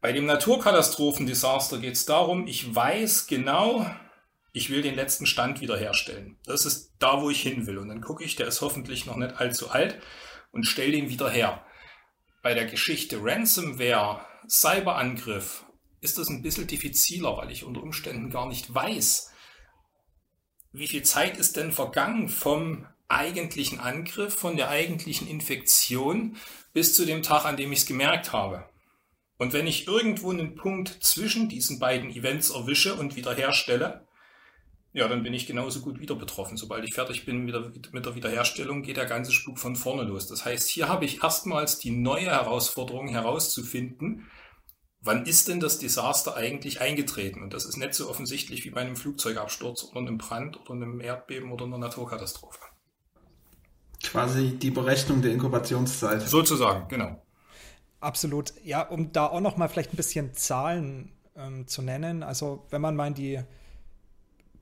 Bei 0.00 0.10
dem 0.10 0.26
Naturkatastrophendesaster 0.26 1.78
geht 1.78 1.94
es 1.94 2.06
darum, 2.06 2.48
ich 2.48 2.74
weiß 2.74 3.28
genau, 3.28 3.86
ich 4.52 4.68
will 4.68 4.82
den 4.82 4.96
letzten 4.96 5.26
Stand 5.26 5.60
wiederherstellen. 5.60 6.38
Das 6.44 6.66
ist 6.66 6.92
da, 6.98 7.22
wo 7.22 7.30
ich 7.30 7.40
hin 7.40 7.68
will. 7.68 7.78
Und 7.78 7.88
dann 7.88 8.00
gucke 8.00 8.24
ich, 8.24 8.34
der 8.34 8.48
ist 8.48 8.62
hoffentlich 8.62 9.06
noch 9.06 9.14
nicht 9.14 9.36
allzu 9.36 9.70
alt 9.70 10.00
und 10.50 10.64
stelle 10.64 10.90
den 10.90 11.08
wieder 11.08 11.30
her. 11.30 11.64
Bei 12.42 12.52
der 12.52 12.66
Geschichte 12.66 13.18
Ransomware 13.22 14.26
Cyberangriff 14.48 15.64
ist 16.00 16.18
das 16.18 16.28
ein 16.28 16.42
bisschen 16.42 16.66
diffiziler, 16.66 17.36
weil 17.36 17.50
ich 17.50 17.64
unter 17.64 17.82
Umständen 17.82 18.30
gar 18.30 18.48
nicht 18.48 18.74
weiß, 18.74 19.30
wie 20.72 20.88
viel 20.88 21.02
Zeit 21.02 21.36
ist 21.36 21.56
denn 21.56 21.70
vergangen 21.70 22.28
vom 22.28 22.86
eigentlichen 23.08 23.78
Angriff, 23.78 24.34
von 24.34 24.56
der 24.56 24.68
eigentlichen 24.68 25.28
Infektion 25.28 26.36
bis 26.72 26.94
zu 26.94 27.04
dem 27.04 27.22
Tag, 27.22 27.44
an 27.44 27.56
dem 27.56 27.72
ich 27.72 27.80
es 27.80 27.86
gemerkt 27.86 28.32
habe. 28.32 28.68
Und 29.36 29.52
wenn 29.52 29.66
ich 29.66 29.86
irgendwo 29.86 30.30
einen 30.30 30.54
Punkt 30.54 30.98
zwischen 31.02 31.48
diesen 31.48 31.78
beiden 31.78 32.10
Events 32.10 32.50
erwische 32.50 32.94
und 32.94 33.16
wiederherstelle, 33.16 34.06
ja, 34.92 35.08
dann 35.08 35.22
bin 35.22 35.32
ich 35.32 35.46
genauso 35.46 35.80
gut 35.80 36.00
wieder 36.00 36.14
betroffen. 36.14 36.58
Sobald 36.58 36.84
ich 36.84 36.94
fertig 36.94 37.24
bin 37.24 37.44
mit 37.44 37.54
der 38.06 38.14
Wiederherstellung, 38.14 38.82
geht 38.82 38.98
der 38.98 39.06
ganze 39.06 39.32
Spuk 39.32 39.58
von 39.58 39.74
vorne 39.74 40.02
los. 40.02 40.26
Das 40.26 40.44
heißt, 40.44 40.68
hier 40.68 40.88
habe 40.88 41.06
ich 41.06 41.22
erstmals 41.22 41.78
die 41.78 41.90
neue 41.90 42.26
Herausforderung 42.26 43.08
herauszufinden, 43.08 44.26
wann 45.00 45.24
ist 45.24 45.48
denn 45.48 45.60
das 45.60 45.78
Desaster 45.78 46.36
eigentlich 46.36 46.82
eingetreten? 46.82 47.42
Und 47.42 47.54
das 47.54 47.64
ist 47.64 47.78
nicht 47.78 47.94
so 47.94 48.10
offensichtlich 48.10 48.64
wie 48.64 48.70
bei 48.70 48.82
einem 48.82 48.96
Flugzeugabsturz 48.96 49.84
oder 49.84 50.00
einem 50.00 50.18
Brand 50.18 50.60
oder 50.60 50.72
einem 50.72 51.00
Erdbeben 51.00 51.52
oder 51.52 51.64
einer 51.64 51.78
Naturkatastrophe. 51.78 52.60
Quasi 54.02 54.58
die 54.58 54.70
Berechnung 54.70 55.22
der 55.22 55.32
Inkubationszeit. 55.32 56.22
Sozusagen, 56.22 56.88
genau. 56.88 57.24
Absolut. 58.00 58.52
Ja, 58.62 58.82
um 58.82 59.12
da 59.12 59.26
auch 59.26 59.40
noch 59.40 59.56
mal 59.56 59.68
vielleicht 59.68 59.94
ein 59.94 59.96
bisschen 59.96 60.34
Zahlen 60.34 61.12
ähm, 61.34 61.66
zu 61.66 61.80
nennen. 61.80 62.22
Also 62.22 62.66
wenn 62.70 62.82
man 62.82 62.94
mal 62.94 63.06
in 63.06 63.14
die 63.14 63.40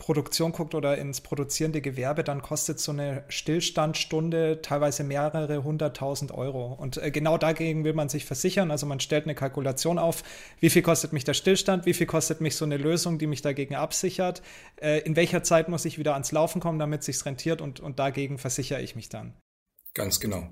Produktion 0.00 0.50
guckt 0.50 0.74
oder 0.74 0.98
ins 0.98 1.20
produzierende 1.20 1.80
Gewerbe, 1.80 2.24
dann 2.24 2.42
kostet 2.42 2.80
so 2.80 2.90
eine 2.90 3.22
Stillstandstunde 3.28 4.60
teilweise 4.62 5.04
mehrere 5.04 5.62
hunderttausend 5.62 6.32
Euro. 6.32 6.72
Und 6.72 6.96
äh, 6.96 7.12
genau 7.12 7.38
dagegen 7.38 7.84
will 7.84 7.92
man 7.92 8.08
sich 8.08 8.24
versichern. 8.24 8.72
Also 8.72 8.86
man 8.86 8.98
stellt 8.98 9.26
eine 9.26 9.36
Kalkulation 9.36 9.98
auf, 9.98 10.24
wie 10.58 10.70
viel 10.70 10.82
kostet 10.82 11.12
mich 11.12 11.22
der 11.22 11.34
Stillstand, 11.34 11.86
wie 11.86 11.94
viel 11.94 12.06
kostet 12.06 12.40
mich 12.40 12.56
so 12.56 12.64
eine 12.64 12.78
Lösung, 12.78 13.18
die 13.18 13.28
mich 13.28 13.42
dagegen 13.42 13.76
absichert, 13.76 14.42
äh, 14.80 14.98
in 15.02 15.14
welcher 15.14 15.44
Zeit 15.44 15.68
muss 15.68 15.84
ich 15.84 15.98
wieder 15.98 16.14
ans 16.14 16.32
Laufen 16.32 16.60
kommen, 16.60 16.80
damit 16.80 17.00
es 17.00 17.06
sich 17.06 17.24
rentiert 17.24 17.60
und, 17.60 17.78
und 17.78 18.00
dagegen 18.00 18.38
versichere 18.38 18.82
ich 18.82 18.96
mich 18.96 19.08
dann. 19.08 19.36
Ganz 19.94 20.18
genau. 20.18 20.48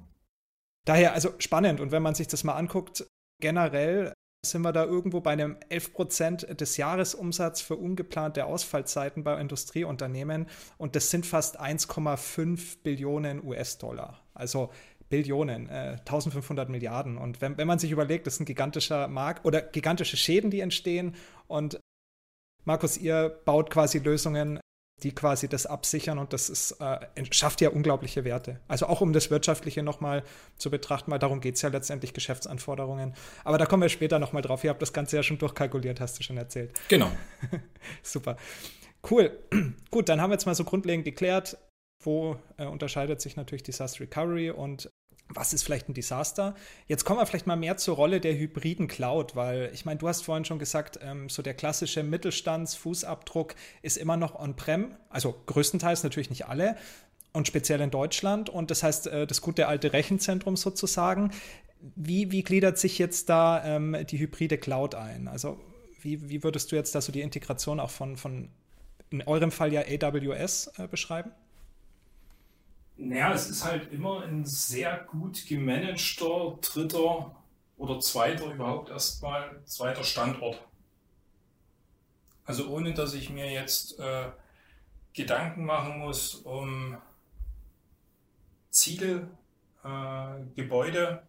Daher 0.85 1.15
also 1.15 1.35
spannend. 1.39 1.81
Und 1.81 1.91
wenn 1.91 2.03
man 2.03 2.15
sich 2.15 2.29
das 2.29 2.45
mal 2.45 2.55
anguckt, 2.55 3.07
generell 3.41 4.13
sind 4.45 4.63
wir 4.63 4.73
da 4.73 4.85
irgendwo 4.85 5.21
bei 5.21 5.33
einem 5.33 5.57
11 5.69 5.93
Prozent 5.93 6.61
des 6.61 6.77
Jahresumsatzes 6.77 7.67
für 7.67 7.77
ungeplante 7.77 8.45
Ausfallzeiten 8.47 9.25
bei 9.25 9.41
Industrieunternehmen 9.41 10.47
und 10.77 10.97
das 10.97 11.11
sind 11.11 11.27
fast 11.27 11.61
1,5 11.61 12.79
Billionen 12.83 13.45
US-Dollar. 13.45 14.21
Also 14.35 14.71
Billionen, 15.09 15.69
äh, 15.69 15.97
1500 16.05 16.69
Milliarden. 16.69 17.17
Und 17.19 17.41
wenn, 17.41 17.57
wenn 17.57 17.67
man 17.67 17.79
sich 17.79 17.91
überlegt, 17.91 18.27
das 18.27 18.35
ist 18.35 18.41
ein 18.41 18.47
gigantischer 18.47 19.09
Markt 19.09 19.45
oder 19.45 19.63
gigantische 19.63 20.17
Schäden, 20.17 20.51
die 20.51 20.61
entstehen. 20.61 21.15
Und 21.47 21.81
Markus, 22.65 22.99
ihr 22.99 23.31
baut 23.45 23.71
quasi 23.71 23.99
Lösungen, 23.99 24.61
die 25.03 25.15
quasi 25.15 25.49
das 25.49 25.67
absichern 25.67 26.19
und 26.19 26.33
das 26.33 26.49
ist, 26.49 26.73
äh, 26.81 26.99
schafft 27.31 27.61
ja 27.61 27.71
unglaubliche 27.71 28.25
Werte. 28.25 28.61
Also 28.67 28.87
auch 28.87 29.01
um 29.01 29.13
das 29.13 29.31
Wirtschaftliche 29.31 29.83
nochmal 29.83 30.25
zu 30.57 30.71
betrachten, 30.71 31.11
weil 31.11 31.19
darum 31.19 31.41
geht 31.41 31.55
es 31.55 31.63
ja 31.63 31.69
letztendlich 31.69 32.13
Geschäftsanforderungen. 32.13 33.15
Aber 33.45 33.59
da 33.59 33.67
kommen 33.67 33.83
wir 33.83 33.89
später 33.89 34.19
nochmal 34.19 34.43
drauf. 34.43 34.65
Ihr 34.65 34.71
habt 34.71 34.83
das 34.83 34.93
Ganze 34.93 35.17
ja 35.17 35.23
schon 35.23 35.39
durchkalkuliert, 35.39 36.01
hast 36.01 36.19
du 36.19 36.23
schon 36.23 36.37
erzählt. 36.37 36.73
Genau. 36.89 37.11
Super. 38.03 38.37
Cool. 39.09 39.39
Gut, 39.91 40.09
dann 40.09 40.21
haben 40.21 40.31
wir 40.31 40.35
jetzt 40.35 40.47
mal 40.47 40.55
so 40.55 40.65
grundlegend 40.65 41.05
geklärt, 41.05 41.57
wo 42.03 42.37
äh, 42.57 42.67
unterscheidet 42.67 43.21
sich 43.21 43.37
natürlich 43.37 43.63
Disaster 43.63 44.01
Recovery 44.01 44.51
und 44.51 44.91
was 45.29 45.53
ist 45.53 45.63
vielleicht 45.63 45.89
ein 45.89 45.95
Desaster? 45.95 46.55
Jetzt 46.87 47.05
kommen 47.05 47.21
wir 47.21 47.27
vielleicht 47.27 47.47
mal 47.47 47.57
mehr 47.57 47.77
zur 47.77 47.97
Rolle 47.97 48.21
der 48.21 48.37
hybriden 48.37 48.89
Cloud, 48.89 49.37
weil 49.37 49.71
ich 49.75 49.85
meine, 49.85 49.99
du 49.99 50.09
hast 50.09 50.23
vorhin 50.25 50.45
schon 50.45 50.59
gesagt, 50.59 50.99
ähm, 51.03 51.29
so 51.29 51.43
der 51.43 51.55
klassische 51.55 52.03
Mittelstandsfußabdruck 52.03 53.55
ist 53.83 53.97
immer 53.99 54.17
noch 54.17 54.39
on-prem, 54.39 54.95
also 55.11 55.35
größtenteils 55.47 56.03
natürlich 56.03 56.31
nicht 56.31 56.47
alle 56.47 56.77
und 57.33 57.47
speziell 57.47 57.81
in 57.81 57.91
Deutschland 57.91 58.49
und 58.49 58.71
das 58.71 58.83
heißt 58.83 59.09
äh, 59.09 59.27
das 59.27 59.43
gute 59.43 59.69
alte 59.69 59.93
Rechenzentrum 59.93 60.57
sozusagen. 60.57 61.31
Wie, 61.95 62.33
wie 62.33 62.43
gliedert 62.43 62.79
sich 62.79 62.99
jetzt 62.99 63.29
da 63.29 63.65
ähm, 63.65 63.97
die 64.11 64.19
hybride 64.19 64.59
Cloud 64.59 64.95
ein? 64.95 65.29
Also 65.29 65.61
wie, 66.01 66.29
wie 66.29 66.43
würdest 66.43 66.73
du 66.73 66.77
jetzt 66.77 66.95
da 66.95 67.01
so 67.01 67.13
die 67.13 67.21
Integration 67.21 67.81
auch 67.81 67.91
von, 67.91 68.17
von 68.17 68.49
in 69.11 69.23
eurem 69.23 69.53
Fall 69.53 69.73
ja 69.73 69.83
AWS 69.83 70.73
äh, 70.79 70.89
beschreiben? 70.89 71.33
Naja, 73.01 73.33
es 73.33 73.49
ist 73.49 73.65
halt 73.65 73.93
immer 73.93 74.23
ein 74.23 74.45
sehr 74.45 74.99
gut 74.99 75.47
gemanagter 75.47 76.59
dritter 76.61 77.37
oder 77.77 78.01
zweiter 78.01 78.53
überhaupt 78.53 78.91
erstmal 78.91 79.63
zweiter 79.67 80.03
Standort. 80.03 80.61
Also 82.45 82.69
ohne 82.69 82.95
dass 82.95 83.15
ich 83.15 83.31
mir 83.31 83.53
jetzt 83.53 84.01
äh, 84.01 84.25
Gedanken 85.13 85.65
machen 85.65 86.01
muss 86.01 86.35
um 86.35 86.97
Ziele, 88.71 89.29
äh, 89.85 90.45
Gebäude, 90.57 91.23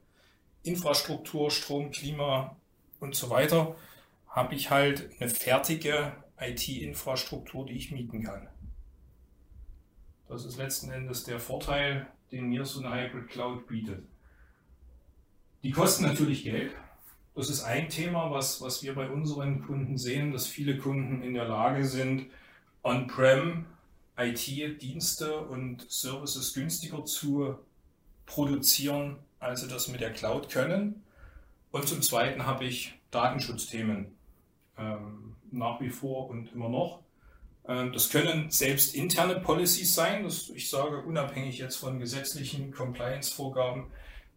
Infrastruktur, 0.63 1.51
Strom, 1.51 1.91
Klima 1.91 2.55
und 2.99 3.13
so 3.13 3.29
weiter, 3.29 3.75
habe 4.27 4.55
ich 4.55 4.71
halt 4.71 5.11
eine 5.19 5.29
fertige 5.29 6.13
IT-Infrastruktur, 6.39 7.67
die 7.67 7.73
ich 7.73 7.91
mieten 7.91 8.23
kann. 8.23 8.47
Das 10.29 10.45
ist 10.45 10.57
letzten 10.57 10.91
Endes 10.91 11.23
der 11.23 11.39
Vorteil, 11.39 12.05
den 12.31 12.49
mir 12.49 12.63
so 12.63 12.85
eine 12.85 12.95
Hybrid 12.95 13.29
Cloud 13.29 13.67
bietet. 13.67 14.05
Die 15.63 15.71
kosten 15.71 16.03
natürlich 16.03 16.43
Geld. 16.43 16.71
Das 17.35 17.49
ist 17.49 17.63
ein 17.63 17.89
Thema, 17.89 18.29
was, 18.29 18.61
was 18.61 18.83
wir 18.83 18.93
bei 18.93 19.09
unseren 19.09 19.65
Kunden 19.65 19.97
sehen, 19.97 20.31
dass 20.31 20.45
viele 20.45 20.77
Kunden 20.77 21.23
in 21.23 21.33
der 21.33 21.45
Lage 21.45 21.83
sind, 21.83 22.27
on-prem 22.83 23.65
IT-Dienste 24.17 25.39
und 25.39 25.89
Services 25.89 26.53
günstiger 26.53 27.05
zu 27.05 27.57
produzieren, 28.27 29.17
als 29.39 29.61
sie 29.61 29.67
das 29.67 29.87
mit 29.87 29.99
der 29.99 30.13
Cloud 30.13 30.49
können. 30.49 31.01
Und 31.71 31.87
zum 31.87 32.03
Zweiten 32.03 32.45
habe 32.45 32.65
ich 32.65 32.93
Datenschutzthemen 33.09 34.11
ähm, 34.77 35.35
nach 35.49 35.81
wie 35.81 35.89
vor 35.89 36.29
und 36.29 36.53
immer 36.53 36.69
noch. 36.69 36.99
Ähm, 37.69 37.93
das 37.93 38.09
können 38.09 38.49
selbst 38.49 38.95
interne 38.95 39.39
Policies 39.39 39.93
sein. 39.93 40.23
Das, 40.23 40.49
ich 40.49 40.69
sage 40.69 41.03
unabhängig 41.03 41.59
jetzt 41.59 41.77
von 41.77 41.99
gesetzlichen 41.99 42.71
Compliance-Vorgaben, 42.71 43.85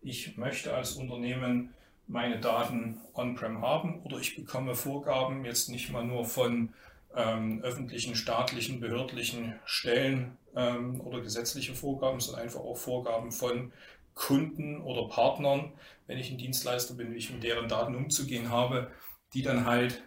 ich 0.03 0.37
möchte 0.37 0.75
als 0.75 0.93
Unternehmen 0.93 1.73
meine 2.09 2.39
Daten 2.39 3.01
on-prem 3.15 3.63
haben 3.63 4.03
oder 4.03 4.19
ich 4.19 4.37
bekomme 4.37 4.75
Vorgaben 4.75 5.45
jetzt 5.45 5.71
nicht 5.71 5.91
mal 5.91 6.05
nur 6.05 6.25
von 6.25 6.75
ähm, 7.15 7.63
öffentlichen, 7.63 8.17
staatlichen, 8.17 8.81
behördlichen 8.81 9.55
Stellen 9.65 10.37
ähm, 10.55 11.01
oder 11.01 11.21
gesetzliche 11.21 11.75
Vorgaben, 11.75 12.21
sondern 12.21 12.43
einfach 12.43 12.61
auch 12.61 12.77
Vorgaben 12.77 13.33
von 13.33 13.73
Kunden 14.15 14.83
oder 14.83 15.09
Partnern, 15.09 15.73
wenn 16.07 16.19
ich 16.19 16.31
ein 16.31 16.39
Dienstleister 16.39 16.95
bin, 16.95 17.13
wie 17.13 17.19
ich 17.19 17.33
mit 17.33 17.45
deren 17.45 17.69
Daten 17.69 17.95
umzugehen 17.95 18.51
habe, 18.51 18.91
die 19.33 19.43
dann 19.43 19.65
halt 19.65 20.03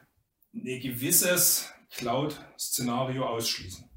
ein 0.54 0.80
gewisses 0.80 1.74
Cloud-Szenario 1.98 3.26
ausschließen. 3.26 3.90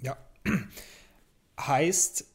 Ja. 0.00 0.16
heißt, 1.60 2.26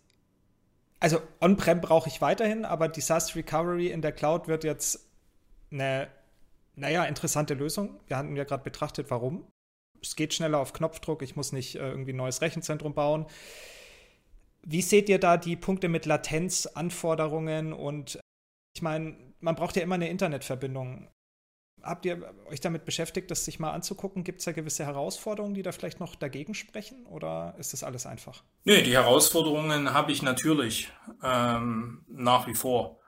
also 1.00 1.22
On-Prem 1.42 1.82
brauche 1.82 2.10
ich 2.10 2.22
weiterhin, 2.22 2.66
aber 2.66 2.88
Disaster 2.88 3.36
Recovery 3.36 3.88
in 3.88 4.02
der 4.02 4.12
Cloud 4.12 4.48
wird 4.48 4.64
jetzt 4.64 5.08
eine, 5.72 6.10
naja, 6.76 7.06
interessante 7.06 7.54
Lösung. 7.54 8.00
Wir 8.08 8.18
hatten 8.18 8.36
ja 8.36 8.44
gerade 8.44 8.64
betrachtet, 8.64 9.10
warum. 9.10 9.46
Es 10.02 10.16
geht 10.16 10.34
schneller 10.34 10.60
auf 10.60 10.74
Knopfdruck, 10.74 11.22
ich 11.22 11.36
muss 11.36 11.52
nicht 11.52 11.76
äh, 11.76 11.90
irgendwie 11.90 12.14
ein 12.14 12.18
neues 12.18 12.42
Rechenzentrum 12.42 12.94
bauen. 12.94 13.26
Wie 14.64 14.82
seht 14.82 15.10
ihr 15.10 15.20
da 15.20 15.38
die 15.38 15.56
Punkte 15.56 15.88
mit 15.90 16.06
Latenzanforderungen 16.06 17.74
und 17.74 18.20
ich 18.76 18.82
meine, 18.82 19.16
man 19.40 19.56
braucht 19.56 19.76
ja 19.76 19.82
immer 19.82 19.96
eine 19.96 20.10
Internetverbindung 20.10 21.08
habt 21.84 22.06
ihr 22.06 22.34
euch 22.50 22.60
damit 22.60 22.86
beschäftigt, 22.86 23.32
das 23.32 23.46
sich 23.46 23.60
mal 23.60 23.72
anzugucken? 23.72 24.24
Gibt 24.24 24.40
es 24.40 24.46
da 24.46 24.52
gewisse 24.52 24.86
Herausforderungen, 24.86 25.54
die 25.54 25.64
da 25.64 25.72
vielleicht 25.72 26.00
noch 26.00 26.16
dagegen 26.16 26.54
sprechen 26.54 27.06
oder 27.06 27.56
ist 27.58 27.74
das 27.74 27.84
alles 27.84 28.06
einfach? 28.06 28.44
Nee, 28.64 28.84
die 28.84 28.94
Herausforderungen 28.94 29.94
habe 29.94 30.12
ich 30.12 30.22
natürlich 30.22 30.92
ähm, 31.24 32.04
nach 32.08 32.48
wie 32.48 32.56
vor. 32.56 33.00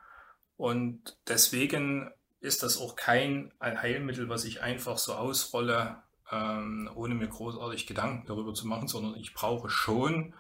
Und 0.58 1.18
deswegen 1.28 2.12
ist 2.42 2.64
das 2.64 2.78
auch 2.78 2.96
kein 2.96 3.54
Heilmittel, 3.62 4.30
was 4.30 4.46
ich 4.46 4.62
einfach 4.62 4.98
so 4.98 5.14
ausrolle, 5.14 6.02
ähm, 6.32 6.90
ohne 6.96 7.16
mir 7.16 7.28
großartig 7.28 7.88
Gedanken 7.88 8.28
darüber 8.28 8.54
zu 8.54 8.68
machen, 8.68 8.88
sondern 8.88 9.16
ich 9.16 9.34
brauche 9.34 9.70
schon 9.70 10.34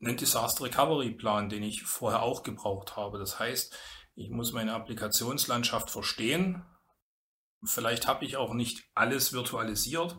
einen 0.00 0.16
Disaster 0.16 0.64
Recovery 0.64 1.10
Plan, 1.10 1.48
den 1.48 1.62
ich 1.62 1.82
vorher 1.82 2.22
auch 2.22 2.42
gebraucht 2.42 2.96
habe. 2.96 3.18
Das 3.18 3.38
heißt, 3.38 3.76
ich 4.14 4.30
muss 4.30 4.52
meine 4.52 4.74
Applikationslandschaft 4.74 5.90
verstehen, 5.90 6.64
Vielleicht 7.64 8.06
habe 8.06 8.24
ich 8.24 8.36
auch 8.36 8.54
nicht 8.54 8.84
alles 8.94 9.32
virtualisiert 9.32 10.18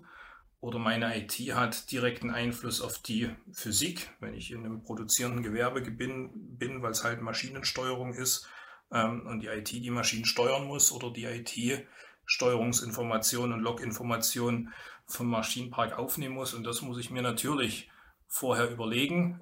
oder 0.60 0.80
meine 0.80 1.18
IT 1.18 1.34
hat 1.54 1.92
direkten 1.92 2.30
Einfluss 2.30 2.80
auf 2.80 3.00
die 3.00 3.30
Physik, 3.52 4.12
wenn 4.22 4.34
ich 4.34 4.52
in 4.52 4.66
einem 4.66 4.82
produzierenden 4.82 5.44
Gewerbe 5.44 5.82
bin, 5.82 6.32
bin 6.58 6.82
weil 6.82 6.92
es 6.92 7.04
halt 7.04 7.22
Maschinensteuerung 7.22 8.14
ist 8.14 8.48
ähm, 8.92 9.28
und 9.28 9.42
die 9.42 9.48
IT 9.48 9.72
die 9.72 9.90
Maschinen 9.90 10.26
steuern 10.26 10.66
muss 10.66 10.92
oder 10.94 11.12
die 11.12 11.26
IT 11.26 11.86
Steuerungsinformationen 12.26 13.54
und 13.54 13.60
Loginformationen 13.60 14.74
vom 15.06 15.28
Maschinenpark 15.28 15.98
aufnehmen 15.98 16.36
muss. 16.36 16.54
Und 16.54 16.64
das 16.64 16.82
muss 16.82 16.98
ich 16.98 17.10
mir 17.10 17.22
natürlich 17.22 17.92
vorher 18.28 18.70
überlegen. 18.70 19.42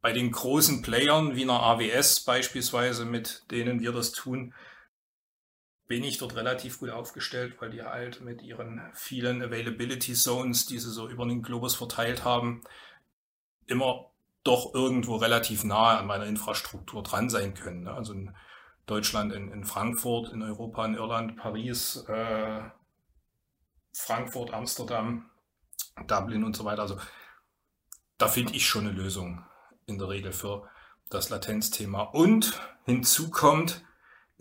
Bei 0.00 0.12
den 0.12 0.32
großen 0.32 0.82
Playern 0.82 1.36
wie 1.36 1.42
einer 1.42 1.60
AWS 1.60 2.20
beispielsweise, 2.24 3.04
mit 3.04 3.44
denen 3.50 3.80
wir 3.80 3.92
das 3.92 4.12
tun, 4.12 4.54
bin 5.88 6.04
ich 6.04 6.18
dort 6.18 6.36
relativ 6.36 6.78
gut 6.78 6.90
aufgestellt, 6.90 7.56
weil 7.60 7.70
die 7.70 7.82
halt 7.82 8.20
mit 8.20 8.42
ihren 8.42 8.80
vielen 8.94 9.42
Availability 9.42 10.14
Zones, 10.14 10.66
die 10.66 10.78
sie 10.78 10.90
so 10.90 11.08
über 11.08 11.26
den 11.26 11.42
Globus 11.42 11.74
verteilt 11.74 12.24
haben, 12.24 12.62
immer 13.66 14.10
doch 14.44 14.74
irgendwo 14.74 15.16
relativ 15.16 15.64
nahe 15.64 15.98
an 15.98 16.06
meiner 16.06 16.26
Infrastruktur 16.26 17.02
dran 17.02 17.30
sein 17.30 17.54
können. 17.54 17.84
Ne? 17.84 17.92
Also 17.92 18.12
in 18.12 18.34
Deutschland, 18.86 19.32
in, 19.32 19.52
in 19.52 19.64
Frankfurt, 19.64 20.32
in 20.32 20.42
Europa, 20.42 20.84
in 20.84 20.94
Irland, 20.94 21.36
Paris, 21.36 22.04
äh, 22.08 22.62
Frankfurt, 23.92 24.52
Amsterdam, 24.52 25.30
Dublin 26.06 26.44
und 26.44 26.56
so 26.56 26.64
weiter. 26.64 26.82
Also 26.82 26.98
da 28.18 28.28
finde 28.28 28.54
ich 28.54 28.66
schon 28.66 28.86
eine 28.86 28.96
Lösung 28.96 29.44
in 29.86 29.98
der 29.98 30.08
Regel 30.08 30.32
für 30.32 30.68
das 31.10 31.28
Latenzthema. 31.30 32.02
Und 32.02 32.60
hinzu 32.84 33.30
kommt, 33.30 33.84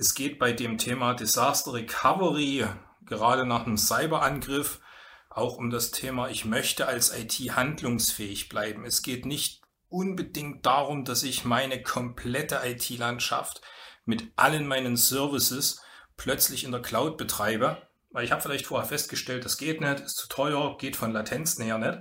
es 0.02 0.14
geht 0.16 0.40
bei 0.40 0.52
dem 0.52 0.80
Thema 0.80 1.14
Disaster 1.14 1.74
Recovery, 1.74 2.66
gerade 3.06 3.46
nach 3.46 3.68
einem 3.68 3.78
Cyberangriff, 3.78 4.82
auch 5.30 5.58
um 5.58 5.70
das 5.70 5.92
Thema, 5.92 6.28
ich 6.28 6.44
möchte 6.44 6.88
als 6.88 7.16
IT 7.16 7.34
handlungsfähig 7.56 8.50
bleiben. 8.50 8.84
Es 8.84 9.04
geht 9.04 9.28
nicht 9.28 9.62
unbedingt 9.90 10.66
darum, 10.66 11.06
dass 11.06 11.22
ich 11.22 11.46
meine 11.46 11.84
komplette 11.84 12.62
IT-Landschaft 12.64 13.62
mit 14.04 14.34
allen 14.38 14.66
meinen 14.66 14.98
Services 14.98 15.84
plötzlich 16.18 16.64
in 16.64 16.72
der 16.72 16.82
Cloud 16.82 17.18
betreibe, 17.18 17.88
weil 18.10 18.26
ich 18.26 18.32
habe 18.32 18.42
vielleicht 18.42 18.66
vorher 18.66 18.90
festgestellt, 18.90 19.46
das 19.46 19.60
geht 19.60 19.82
nicht, 19.82 20.00
ist 20.00 20.18
zu 20.18 20.28
teuer, 20.28 20.80
geht 20.80 20.96
von 20.96 21.12
Latenzen 21.12 21.64
her 21.64 21.78
nicht. 21.78 22.00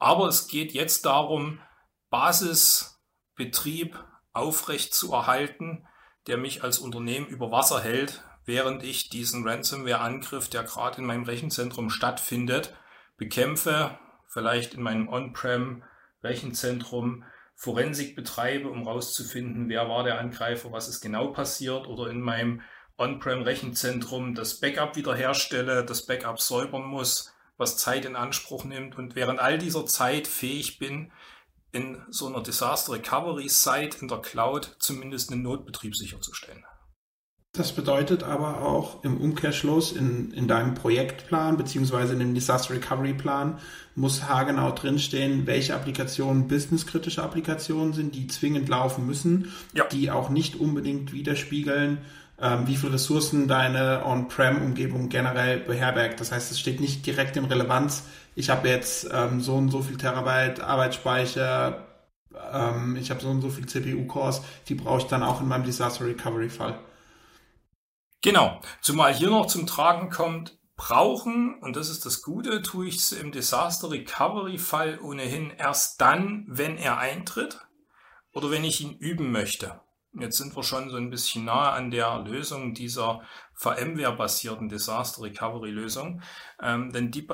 Aber 0.00 0.26
es 0.26 0.48
geht 0.48 0.72
jetzt 0.72 1.06
darum, 1.06 1.60
Basisbetrieb 2.10 3.96
aufrecht 4.32 4.92
zu 4.92 5.12
erhalten, 5.12 5.86
der 6.26 6.36
mich 6.36 6.62
als 6.62 6.78
Unternehmen 6.78 7.26
über 7.26 7.50
Wasser 7.50 7.82
hält, 7.82 8.22
während 8.44 8.82
ich 8.82 9.08
diesen 9.10 9.46
Ransomware-Angriff, 9.46 10.48
der 10.48 10.64
gerade 10.64 10.98
in 10.98 11.04
meinem 11.04 11.22
Rechenzentrum 11.24 11.90
stattfindet, 11.90 12.74
bekämpfe, 13.16 13.98
vielleicht 14.28 14.74
in 14.74 14.82
meinem 14.82 15.08
On-Prem-Rechenzentrum 15.08 17.24
Forensik 17.54 18.16
betreibe, 18.16 18.70
um 18.70 18.88
rauszufinden, 18.88 19.68
wer 19.68 19.88
war 19.88 20.02
der 20.02 20.18
Angreifer, 20.18 20.72
was 20.72 20.88
ist 20.88 21.00
genau 21.00 21.28
passiert, 21.28 21.86
oder 21.86 22.10
in 22.10 22.20
meinem 22.20 22.62
On-Prem-Rechenzentrum 22.98 24.34
das 24.34 24.58
Backup 24.58 24.96
wiederherstelle, 24.96 25.84
das 25.84 26.06
Backup 26.06 26.40
säubern 26.40 26.84
muss, 26.84 27.32
was 27.56 27.76
Zeit 27.76 28.04
in 28.04 28.16
Anspruch 28.16 28.64
nimmt 28.64 28.98
und 28.98 29.14
während 29.14 29.38
all 29.38 29.58
dieser 29.58 29.86
Zeit 29.86 30.26
fähig 30.26 30.78
bin, 30.78 31.12
in 31.72 32.02
so 32.10 32.26
einer 32.26 32.42
Disaster 32.42 32.92
Recovery 32.92 33.48
Site 33.48 33.98
in 34.00 34.08
der 34.08 34.18
Cloud 34.18 34.76
zumindest 34.78 35.32
einen 35.32 35.42
Notbetrieb 35.42 35.96
sicherzustellen. 35.96 36.64
Das 37.54 37.72
bedeutet 37.72 38.22
aber 38.22 38.62
auch 38.62 39.04
im 39.04 39.18
Umkehrschluss 39.18 39.92
in, 39.92 40.30
in 40.32 40.48
deinem 40.48 40.72
Projektplan 40.72 41.58
beziehungsweise 41.58 42.14
in 42.14 42.18
dem 42.18 42.34
Disaster 42.34 42.72
Recovery 42.72 43.12
Plan 43.12 43.58
muss 43.94 44.22
haargenau 44.22 44.70
drinstehen, 44.72 45.46
welche 45.46 45.74
Applikationen 45.74 46.48
businesskritische 46.48 47.22
Applikationen 47.22 47.92
sind, 47.92 48.14
die 48.14 48.26
zwingend 48.26 48.70
laufen 48.70 49.06
müssen, 49.06 49.52
ja. 49.74 49.84
die 49.84 50.10
auch 50.10 50.30
nicht 50.30 50.56
unbedingt 50.56 51.12
widerspiegeln, 51.12 51.98
ähm, 52.42 52.66
wie 52.66 52.76
viele 52.76 52.94
Ressourcen 52.94 53.46
deine 53.46 54.04
On-Prem-Umgebung 54.04 55.08
generell 55.08 55.60
beherbergt. 55.60 56.20
Das 56.20 56.32
heißt, 56.32 56.50
es 56.50 56.58
steht 56.58 56.80
nicht 56.80 57.06
direkt 57.06 57.36
in 57.36 57.44
Relevanz, 57.44 58.02
ich 58.34 58.50
habe 58.50 58.68
jetzt 58.68 59.08
ähm, 59.12 59.40
so 59.40 59.54
und 59.54 59.68
so 59.68 59.82
viel 59.82 59.96
Terabyte 59.96 60.60
Arbeitsspeicher, 60.60 61.86
ähm, 62.52 62.96
ich 62.96 63.10
habe 63.10 63.20
so 63.20 63.28
und 63.28 63.42
so 63.42 63.50
viel 63.50 63.66
CPU-Cores, 63.66 64.42
die 64.68 64.74
brauche 64.74 64.98
ich 64.98 65.04
dann 65.04 65.22
auch 65.22 65.40
in 65.40 65.48
meinem 65.48 65.64
Disaster 65.64 66.04
Recovery-Fall. 66.04 66.78
Genau. 68.22 68.60
Zumal 68.80 69.14
hier 69.14 69.30
noch 69.30 69.46
zum 69.46 69.66
Tragen 69.66 70.08
kommt, 70.10 70.58
brauchen, 70.76 71.60
und 71.60 71.76
das 71.76 71.90
ist 71.90 72.06
das 72.06 72.22
Gute, 72.22 72.62
tue 72.62 72.88
ich 72.88 72.96
es 72.96 73.12
im 73.12 73.30
Disaster 73.30 73.90
Recovery 73.90 74.58
Fall 74.58 74.98
ohnehin 75.00 75.50
erst 75.50 76.00
dann, 76.00 76.44
wenn 76.48 76.76
er 76.78 76.98
eintritt 76.98 77.60
oder 78.32 78.50
wenn 78.50 78.64
ich 78.64 78.80
ihn 78.80 78.94
üben 78.94 79.30
möchte. 79.30 79.81
Jetzt 80.18 80.36
sind 80.36 80.54
wir 80.54 80.62
schon 80.62 80.90
so 80.90 80.96
ein 80.96 81.10
bisschen 81.10 81.46
nahe 81.46 81.72
an 81.72 81.90
der 81.90 82.18
Lösung 82.18 82.74
dieser 82.74 83.22
VMware-basierten 83.54 84.68
Disaster 84.68 85.22
Recovery 85.22 85.70
Lösung, 85.70 86.22
ähm, 86.60 86.92
denn, 86.92 87.10
die, 87.10 87.26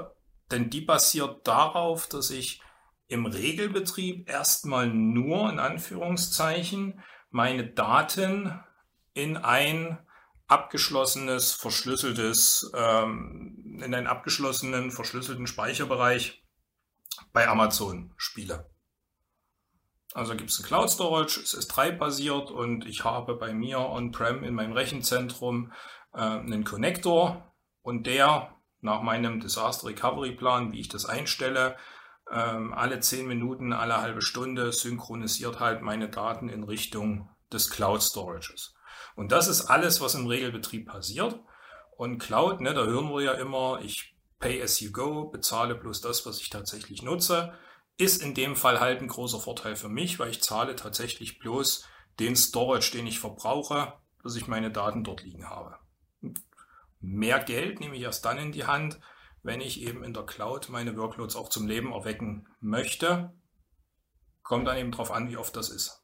denn 0.50 0.70
die 0.70 0.82
basiert 0.82 1.46
darauf, 1.48 2.06
dass 2.06 2.30
ich 2.30 2.62
im 3.08 3.26
Regelbetrieb 3.26 4.28
erstmal 4.28 4.86
nur 4.86 5.50
in 5.50 5.58
Anführungszeichen 5.58 7.02
meine 7.30 7.66
Daten 7.66 8.60
in 9.14 9.36
ein 9.36 9.98
abgeschlossenes, 10.46 11.52
verschlüsseltes, 11.52 12.70
ähm, 12.74 13.80
in 13.82 13.94
einen 13.94 14.06
abgeschlossenen, 14.06 14.90
verschlüsselten 14.90 15.46
Speicherbereich 15.46 16.44
bei 17.32 17.48
Amazon 17.48 18.12
spiele. 18.16 18.70
Also 20.14 20.34
gibt 20.34 20.50
es 20.50 20.58
ein 20.58 20.64
Cloud 20.64 20.90
Storage, 20.90 21.40
es 21.40 21.54
ist 21.54 21.72
S3-basiert 21.72 22.50
und 22.50 22.86
ich 22.86 23.04
habe 23.04 23.34
bei 23.34 23.52
mir 23.52 23.80
on-prem 23.80 24.42
in 24.42 24.54
meinem 24.54 24.72
Rechenzentrum 24.72 25.72
äh, 26.14 26.20
einen 26.20 26.64
Connector 26.64 27.52
und 27.82 28.06
der 28.06 28.54
nach 28.80 29.02
meinem 29.02 29.40
Disaster 29.40 29.88
Recovery 29.88 30.32
Plan, 30.32 30.72
wie 30.72 30.80
ich 30.80 30.88
das 30.88 31.04
einstelle, 31.04 31.76
ähm, 32.30 32.72
alle 32.74 33.00
10 33.00 33.26
Minuten, 33.26 33.72
alle 33.72 34.00
halbe 34.00 34.22
Stunde 34.22 34.72
synchronisiert 34.72 35.60
halt 35.60 35.82
meine 35.82 36.08
Daten 36.08 36.48
in 36.48 36.62
Richtung 36.62 37.28
des 37.52 37.70
Cloud 37.70 38.02
Storages. 38.02 38.74
Und 39.16 39.32
das 39.32 39.48
ist 39.48 39.66
alles, 39.66 40.00
was 40.00 40.14
im 40.14 40.26
Regelbetrieb 40.26 40.88
passiert. 40.88 41.40
Und 41.96 42.18
Cloud, 42.18 42.60
ne, 42.60 42.74
da 42.74 42.84
hören 42.84 43.10
wir 43.10 43.22
ja 43.22 43.32
immer, 43.32 43.80
ich 43.82 44.14
pay 44.38 44.62
as 44.62 44.80
you 44.80 44.92
go, 44.92 45.24
bezahle 45.24 45.74
bloß 45.74 46.00
das, 46.00 46.24
was 46.26 46.40
ich 46.40 46.50
tatsächlich 46.50 47.02
nutze, 47.02 47.52
ist 47.98 48.22
in 48.22 48.34
dem 48.34 48.56
Fall 48.56 48.80
halt 48.80 49.02
ein 49.02 49.08
großer 49.08 49.40
Vorteil 49.40 49.76
für 49.76 49.88
mich, 49.88 50.18
weil 50.18 50.30
ich 50.30 50.42
zahle 50.42 50.76
tatsächlich 50.76 51.38
bloß 51.38 51.84
den 52.20 52.36
Storage, 52.36 52.92
den 52.92 53.06
ich 53.06 53.18
verbrauche, 53.18 53.92
dass 54.22 54.36
ich 54.36 54.46
meine 54.46 54.70
Daten 54.70 55.04
dort 55.04 55.22
liegen 55.22 55.48
habe. 55.48 55.76
Mehr 57.00 57.40
Geld 57.40 57.80
nehme 57.80 57.96
ich 57.96 58.02
erst 58.02 58.24
dann 58.24 58.38
in 58.38 58.52
die 58.52 58.64
Hand, 58.64 58.98
wenn 59.42 59.60
ich 59.60 59.82
eben 59.82 60.02
in 60.02 60.14
der 60.14 60.24
Cloud 60.24 60.68
meine 60.68 60.96
Workloads 60.96 61.36
auch 61.36 61.48
zum 61.48 61.66
Leben 61.66 61.92
erwecken 61.92 62.48
möchte. 62.60 63.32
Kommt 64.42 64.66
dann 64.66 64.78
eben 64.78 64.90
darauf 64.90 65.10
an, 65.10 65.28
wie 65.28 65.36
oft 65.36 65.54
das 65.54 65.68
ist. 65.68 65.97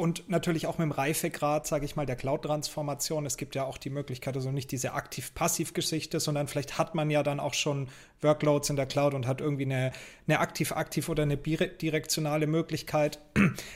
Und 0.00 0.30
natürlich 0.30 0.66
auch 0.66 0.78
mit 0.78 0.86
dem 0.86 0.92
Reifegrad, 0.92 1.66
sage 1.66 1.84
ich 1.84 1.94
mal, 1.94 2.06
der 2.06 2.16
Cloud-Transformation. 2.16 3.26
Es 3.26 3.36
gibt 3.36 3.54
ja 3.54 3.64
auch 3.64 3.76
die 3.76 3.90
Möglichkeit, 3.90 4.34
also 4.34 4.50
nicht 4.50 4.72
diese 4.72 4.94
aktiv-passiv-Geschichte, 4.94 6.20
sondern 6.20 6.48
vielleicht 6.48 6.78
hat 6.78 6.94
man 6.94 7.10
ja 7.10 7.22
dann 7.22 7.38
auch 7.38 7.52
schon 7.52 7.86
Workloads 8.22 8.70
in 8.70 8.76
der 8.76 8.86
Cloud 8.86 9.12
und 9.12 9.26
hat 9.26 9.42
irgendwie 9.42 9.66
eine, 9.66 9.92
eine 10.26 10.38
aktiv-aktiv 10.38 11.06
oder 11.10 11.24
eine 11.24 11.36
bidirektionale 11.36 12.46
Möglichkeit. 12.46 13.18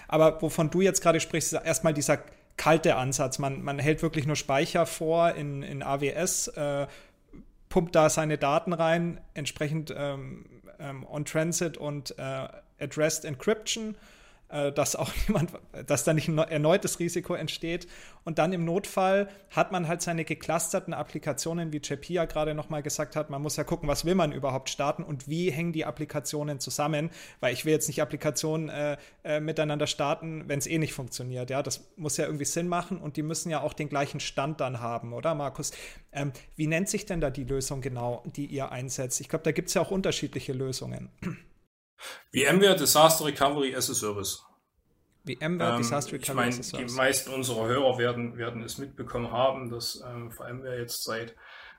Aber 0.09 0.41
wovon 0.41 0.71
du 0.71 0.81
jetzt 0.81 1.03
gerade 1.03 1.21
sprichst, 1.21 1.53
ist 1.53 1.63
erstmal 1.63 1.93
dieser 1.93 2.21
kalte 2.57 2.97
Ansatz. 2.97 3.39
Man, 3.39 3.63
man 3.63 3.79
hält 3.79 4.01
wirklich 4.01 4.27
nur 4.27 4.37
Speicher 4.37 4.87
vor 4.87 5.33
in, 5.35 5.63
in 5.63 5.83
AWS, 5.83 6.49
äh, 6.49 6.87
pumpt 7.69 7.95
da 7.95 8.09
seine 8.09 8.39
Daten 8.39 8.73
rein, 8.73 9.21
entsprechend 9.35 9.95
ähm, 9.95 10.47
ähm, 10.79 11.05
On-Transit 11.07 11.77
und 11.77 12.19
äh, 12.19 12.49
Addressed 12.81 13.27
Encryption 13.27 13.95
äh, 14.55 14.73
dass 14.73 14.95
auch 14.95 15.11
niemand, 15.29 15.51
dass 15.87 16.05
da 16.05 16.15
nicht 16.15 16.29
ein 16.29 16.39
erneutes 16.39 17.01
Risiko 17.01 17.35
entsteht. 17.35 17.89
Und 18.23 18.39
dann 18.39 18.53
im 18.53 18.65
Notfall 18.65 19.29
hat 19.51 19.73
man 19.73 19.89
halt 19.89 20.01
seine 20.01 20.25
geclusterten 20.25 20.95
Applikationen, 20.95 21.73
wie 21.73 21.83
ja 22.09 22.25
gerade 22.25 22.55
nochmal 22.55 22.83
gesagt 22.83 23.17
hat. 23.17 23.31
Man 23.31 23.43
muss 23.43 23.57
ja 23.57 23.65
gucken, 23.65 23.89
was 23.89 24.05
will 24.05 24.15
man 24.15 24.33
überhaupt 24.33 24.71
starten 24.71 25.03
und 25.03 25.29
wie 25.29 25.51
hängen 25.51 25.73
die 25.73 25.85
Applikationen 25.85 26.61
zusammen, 26.61 27.11
weil 27.41 27.53
ich 27.53 27.65
will 27.65 27.73
jetzt 27.73 27.89
nicht 27.89 28.01
Applikationen 28.01 28.69
äh, 28.69 28.97
äh, 29.25 29.41
miteinander 29.41 29.89
starten, 29.89 30.45
wenn 30.47 30.61
es 30.61 30.67
eh 30.67 30.79
nicht 30.79 30.93
funktioniert. 30.95 31.51
Ja, 31.51 31.63
das 31.63 31.89
muss 31.97 32.17
ja 32.17 32.27
irgendwie 32.27 32.45
Sinn 32.45 32.69
machen 32.69 32.99
und 32.99 33.17
die 33.17 33.23
müssen 33.23 33.51
ja 33.51 33.61
auch 33.61 33.73
den 33.73 33.89
gleichen 33.89 34.21
Stand 34.21 34.61
dann 34.61 34.81
haben, 34.81 35.13
oder 35.13 35.35
Markus? 35.35 35.73
Ähm, 36.13 36.33
wie 36.55 36.69
nennt 36.69 36.89
sich 36.89 37.07
denn 37.07 37.21
da 37.21 37.31
die 37.31 37.45
Lösung 37.45 37.81
genau, 37.81 38.23
die 38.37 38.47
ihr 38.47 38.71
einsetzt? 38.71 39.21
Ich 39.21 39.29
glaube, 39.29 39.43
da 39.43 39.51
gibt 39.51 39.69
es 39.69 39.75
ja 39.75 39.83
auch 39.83 39.91
unterschiedliche 39.91 40.53
Lösungen. 40.53 41.11
VMware 42.33 42.77
Disaster 42.77 43.25
Recovery 43.25 43.75
as 43.75 43.91
a 43.91 43.95
Service. 43.95 44.45
VMware 45.27 45.75
ähm, 45.75 45.79
Disaster 45.79 46.13
Recovery 46.13 46.23
ich 46.23 46.35
mein, 46.35 46.49
as 46.49 46.59
a 46.59 46.63
Service. 46.63 46.93
Die 46.93 46.97
meisten 46.97 47.31
unserer 47.33 47.67
Hörer 47.67 47.99
werden, 47.99 48.37
werden 48.37 48.63
es 48.63 48.79
mitbekommen 48.79 49.31
haben, 49.31 49.71
dass 49.71 50.03
ähm, 50.07 50.31
VMware 50.31 50.79
jetzt 50.79 51.05
seit 51.05 51.35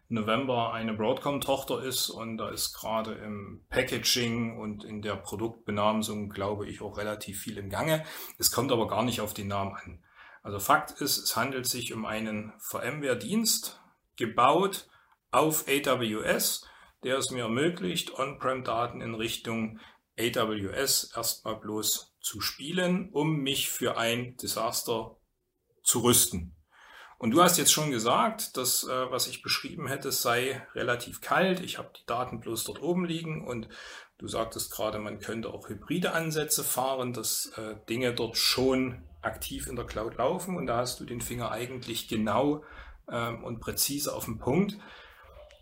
November 0.07 0.71
eine 0.71 0.93
Broadcom-Tochter 0.93 1.83
ist 1.83 2.09
und 2.09 2.37
da 2.37 2.49
ist 2.49 2.73
gerade 2.73 3.13
im 3.13 3.65
Packaging 3.69 4.57
und 4.59 4.83
in 4.83 5.01
der 5.01 5.15
Produktbenamsung, 5.15 6.29
glaube 6.29 6.67
ich, 6.67 6.81
auch 6.81 6.97
relativ 6.97 7.39
viel 7.39 7.57
im 7.57 7.69
Gange. 7.69 8.03
Es 8.37 8.51
kommt 8.51 8.71
aber 8.71 8.87
gar 8.87 9.03
nicht 9.03 9.21
auf 9.21 9.33
den 9.33 9.47
Namen 9.47 9.73
an. 9.73 10.03
Also 10.43 10.59
Fakt 10.59 10.91
ist, 11.01 11.17
es 11.17 11.35
handelt 11.35 11.65
sich 11.65 11.91
um 11.91 12.05
einen 12.05 12.53
VMware-Dienst, 12.59 13.81
gebaut 14.15 14.87
auf 15.31 15.65
AWS, 15.67 16.67
der 17.03 17.17
es 17.17 17.31
mir 17.31 17.43
ermöglicht, 17.43 18.17
On-Prem-Daten 18.17 19.01
in 19.01 19.15
Richtung 19.15 19.79
AWS 20.17 21.11
erstmal 21.15 21.57
bloß 21.57 22.15
zu 22.21 22.41
spielen, 22.41 23.09
um 23.11 23.37
mich 23.37 23.69
für 23.69 23.97
ein 23.97 24.35
Desaster 24.37 25.17
zu 25.83 25.99
rüsten. 25.99 26.55
Und 27.17 27.31
du 27.31 27.41
hast 27.41 27.57
jetzt 27.57 27.71
schon 27.71 27.91
gesagt, 27.91 28.57
dass 28.57 28.83
äh, 28.83 29.11
was 29.11 29.27
ich 29.27 29.41
beschrieben 29.41 29.87
hätte, 29.87 30.11
sei 30.11 30.65
relativ 30.75 31.21
kalt. 31.21 31.61
Ich 31.61 31.77
habe 31.77 31.91
die 31.95 32.05
Daten 32.05 32.39
bloß 32.39 32.65
dort 32.65 32.81
oben 32.81 33.05
liegen 33.05 33.47
und 33.47 33.69
du 34.17 34.27
sagtest 34.27 34.71
gerade, 34.71 34.99
man 34.99 35.19
könnte 35.19 35.49
auch 35.49 35.69
hybride 35.69 36.11
Ansätze 36.11 36.63
fahren, 36.63 37.13
dass 37.13 37.47
äh, 37.57 37.75
Dinge 37.87 38.13
dort 38.13 38.37
schon 38.37 39.03
aktiv 39.21 39.67
in 39.67 39.75
der 39.75 39.85
Cloud 39.85 40.17
laufen 40.17 40.57
und 40.57 40.67
da 40.67 40.77
hast 40.77 40.99
du 40.99 41.05
den 41.05 41.21
Finger 41.21 41.51
eigentlich 41.51 42.07
genau 42.07 42.63
ähm, 43.09 43.43
und 43.43 43.59
präzise 43.59 44.13
auf 44.13 44.25
den 44.25 44.37
Punkt. 44.37 44.77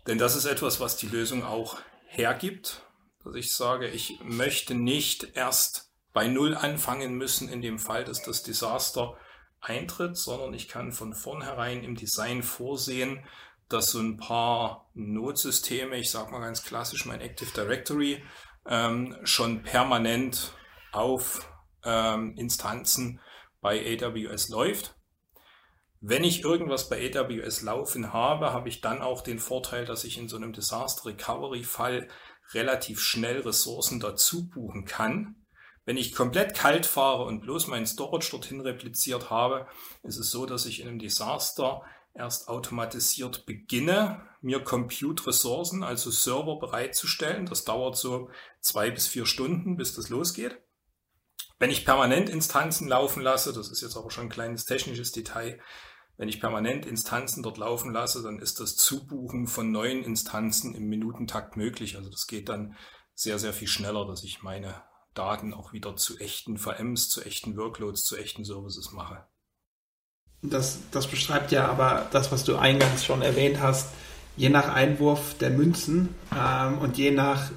Denn 0.06 0.18
das 0.18 0.36
ist 0.36 0.44
etwas, 0.44 0.80
was 0.80 0.96
die 0.96 1.06
Lösung 1.06 1.44
auch 1.44 1.78
hergibt 2.06 2.83
dass 3.24 3.34
ich 3.34 3.52
sage, 3.52 3.88
ich 3.88 4.20
möchte 4.22 4.74
nicht 4.74 5.34
erst 5.34 5.90
bei 6.12 6.28
Null 6.28 6.54
anfangen 6.54 7.14
müssen 7.14 7.48
in 7.48 7.62
dem 7.62 7.78
Fall, 7.78 8.04
dass 8.04 8.22
das 8.22 8.42
Desaster 8.42 9.16
eintritt, 9.60 10.16
sondern 10.16 10.54
ich 10.54 10.68
kann 10.68 10.92
von 10.92 11.14
vornherein 11.14 11.82
im 11.82 11.96
Design 11.96 12.42
vorsehen, 12.42 13.24
dass 13.68 13.90
so 13.90 13.98
ein 13.98 14.18
paar 14.18 14.90
Notsysteme, 14.94 15.96
ich 15.96 16.10
sage 16.10 16.30
mal 16.30 16.40
ganz 16.40 16.62
klassisch 16.62 17.06
mein 17.06 17.20
Active 17.20 17.50
Directory, 17.52 18.22
ähm, 18.66 19.16
schon 19.24 19.62
permanent 19.62 20.52
auf 20.92 21.48
ähm, 21.84 22.34
Instanzen 22.36 23.20
bei 23.60 23.80
AWS 23.80 24.50
läuft. 24.50 24.94
Wenn 26.00 26.22
ich 26.22 26.44
irgendwas 26.44 26.90
bei 26.90 27.10
AWS 27.14 27.62
laufen 27.62 28.12
habe, 28.12 28.52
habe 28.52 28.68
ich 28.68 28.82
dann 28.82 29.00
auch 29.00 29.22
den 29.22 29.38
Vorteil, 29.38 29.86
dass 29.86 30.04
ich 30.04 30.18
in 30.18 30.28
so 30.28 30.36
einem 30.36 30.52
Disaster 30.52 31.06
Recovery 31.06 31.64
Fall 31.64 32.08
relativ 32.52 33.00
schnell 33.00 33.40
Ressourcen 33.40 34.00
dazu 34.00 34.48
buchen 34.48 34.84
kann, 34.84 35.36
Wenn 35.86 35.96
ich 35.98 36.14
komplett 36.14 36.54
kalt 36.54 36.86
fahre 36.86 37.24
und 37.24 37.40
bloß 37.40 37.66
meinen 37.66 37.86
Storage 37.86 38.30
dorthin 38.30 38.60
repliziert 38.60 39.28
habe, 39.30 39.66
ist 40.02 40.16
es 40.16 40.30
so, 40.30 40.46
dass 40.46 40.64
ich 40.64 40.80
in 40.80 40.88
einem 40.88 40.98
Desaster 40.98 41.82
erst 42.14 42.48
automatisiert 42.48 43.44
beginne, 43.44 44.26
mir 44.40 44.60
Compute-Ressourcen, 44.60 45.82
also 45.82 46.10
Server 46.10 46.58
bereitzustellen. 46.58 47.44
Das 47.46 47.64
dauert 47.64 47.96
so 47.96 48.30
zwei 48.60 48.90
bis 48.90 49.06
vier 49.08 49.26
Stunden, 49.26 49.76
bis 49.76 49.94
das 49.94 50.08
losgeht. 50.08 50.58
Wenn 51.58 51.70
ich 51.70 51.84
permanent 51.84 52.30
Instanzen 52.30 52.88
laufen 52.88 53.22
lasse, 53.22 53.52
das 53.52 53.68
ist 53.68 53.82
jetzt 53.82 53.96
aber 53.96 54.10
schon 54.10 54.24
ein 54.24 54.30
kleines 54.30 54.64
technisches 54.64 55.12
Detail, 55.12 55.60
wenn 56.16 56.28
ich 56.28 56.40
permanent 56.40 56.86
Instanzen 56.86 57.42
dort 57.42 57.58
laufen 57.58 57.92
lasse, 57.92 58.22
dann 58.22 58.38
ist 58.38 58.60
das 58.60 58.76
Zubuchen 58.76 59.46
von 59.46 59.72
neuen 59.72 60.04
Instanzen 60.04 60.74
im 60.74 60.88
Minutentakt 60.88 61.56
möglich. 61.56 61.96
Also 61.96 62.10
das 62.10 62.26
geht 62.26 62.48
dann 62.48 62.76
sehr, 63.14 63.38
sehr 63.38 63.52
viel 63.52 63.68
schneller, 63.68 64.06
dass 64.06 64.22
ich 64.24 64.42
meine 64.42 64.82
Daten 65.14 65.54
auch 65.54 65.72
wieder 65.72 65.96
zu 65.96 66.18
echten 66.18 66.58
VMs, 66.58 67.08
zu 67.08 67.22
echten 67.22 67.56
Workloads, 67.56 68.04
zu 68.04 68.16
echten 68.16 68.44
Services 68.44 68.92
mache. 68.92 69.24
Das, 70.42 70.78
das 70.90 71.06
beschreibt 71.06 71.52
ja 71.52 71.68
aber 71.68 72.06
das, 72.12 72.30
was 72.30 72.44
du 72.44 72.56
eingangs 72.56 73.04
schon 73.04 73.22
erwähnt 73.22 73.60
hast, 73.60 73.88
je 74.36 74.50
nach 74.50 74.68
Einwurf 74.68 75.38
der 75.38 75.50
Münzen 75.50 76.14
ähm, 76.36 76.78
und 76.78 76.98
je 76.98 77.12
nach 77.12 77.50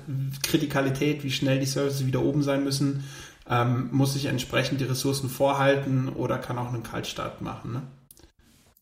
Kritikalität, 0.43 1.23
wie 1.23 1.31
schnell 1.31 1.59
die 1.59 1.65
Services 1.65 2.05
wieder 2.05 2.21
oben 2.21 2.43
sein 2.43 2.63
müssen, 2.63 3.03
ähm, 3.49 3.89
muss 3.91 4.15
ich 4.15 4.25
entsprechend 4.25 4.79
die 4.79 4.85
Ressourcen 4.85 5.29
vorhalten 5.29 6.09
oder 6.09 6.37
kann 6.37 6.57
auch 6.57 6.73
einen 6.73 6.83
Kaltstart 6.83 7.41
machen. 7.41 7.73
Ne? 7.73 7.81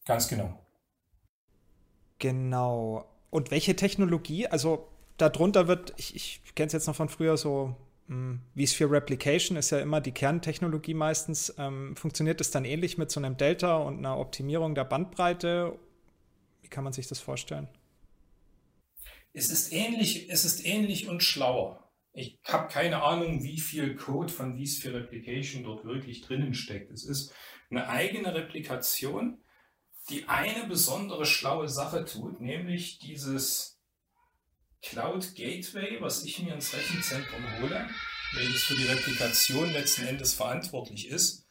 Ganz 0.06 0.28
genau. 0.28 0.66
Genau. 2.20 3.06
Und 3.30 3.52
welche 3.52 3.76
Technologie, 3.76 4.48
also 4.48 4.88
darunter 5.18 5.68
wird, 5.68 5.94
ich, 5.98 6.16
ich 6.16 6.56
kenne 6.56 6.68
es 6.68 6.74
jetzt 6.74 6.88
noch 6.88 6.96
von 6.96 7.10
früher 7.10 7.38
so, 7.38 7.76
hm, 8.08 8.42
vSphere 8.56 8.92
Replication 8.92 9.58
ist 9.58 9.72
ja 9.72 9.80
immer 9.80 10.00
die 10.00 10.12
Kerntechnologie 10.12 10.94
meistens. 10.94 11.54
Ähm, 11.58 11.96
funktioniert 11.96 12.40
es 12.40 12.52
dann 12.52 12.66
ähnlich 12.66 12.98
mit 12.98 13.12
so 13.12 13.20
einem 13.20 13.36
Delta 13.36 13.78
und 13.78 13.98
einer 13.98 14.18
Optimierung 14.20 14.76
der 14.76 14.86
Bandbreite? 14.86 15.78
Wie 16.62 16.68
kann 16.68 16.84
man 16.84 16.94
sich 16.94 17.08
das 17.08 17.20
vorstellen? 17.20 17.68
Es 19.34 19.50
ist 19.50 19.74
ähnlich, 19.74 20.30
es 20.30 20.46
ist 20.46 20.66
ähnlich 20.66 21.10
und 21.10 21.24
schlauer. 21.24 21.92
Ich 22.14 22.40
habe 22.46 22.72
keine 22.72 23.04
Ahnung, 23.04 23.44
wie 23.44 23.60
viel 23.60 23.96
Code 23.96 24.32
von 24.32 24.58
vSphere 24.58 25.00
Replication 25.02 25.64
dort 25.64 25.84
wirklich 25.84 26.22
drinnen 26.22 26.54
steckt. 26.54 26.92
Es 26.92 27.04
ist 27.04 27.34
eine 27.70 27.90
eigene 27.90 28.34
Replikation, 28.34 29.40
die 30.10 30.28
eine 30.28 30.68
besondere 30.68 31.26
schlaue 31.26 31.68
Sache 31.68 32.06
tut, 32.06 32.40
nämlich 32.40 33.00
dieses 33.00 33.80
Cloud 34.82 35.36
Gateway, 35.36 36.00
was 36.00 36.24
ich 36.24 36.42
mir 36.42 36.54
ins 36.54 36.74
Rechenzentrum 36.74 37.44
hole, 37.60 37.90
welches 38.36 38.64
für 38.64 38.76
die 38.76 38.86
Replikation 38.86 39.72
letzten 39.72 40.06
Endes 40.06 40.36
verantwortlich 40.36 41.08
ist, 41.08 41.48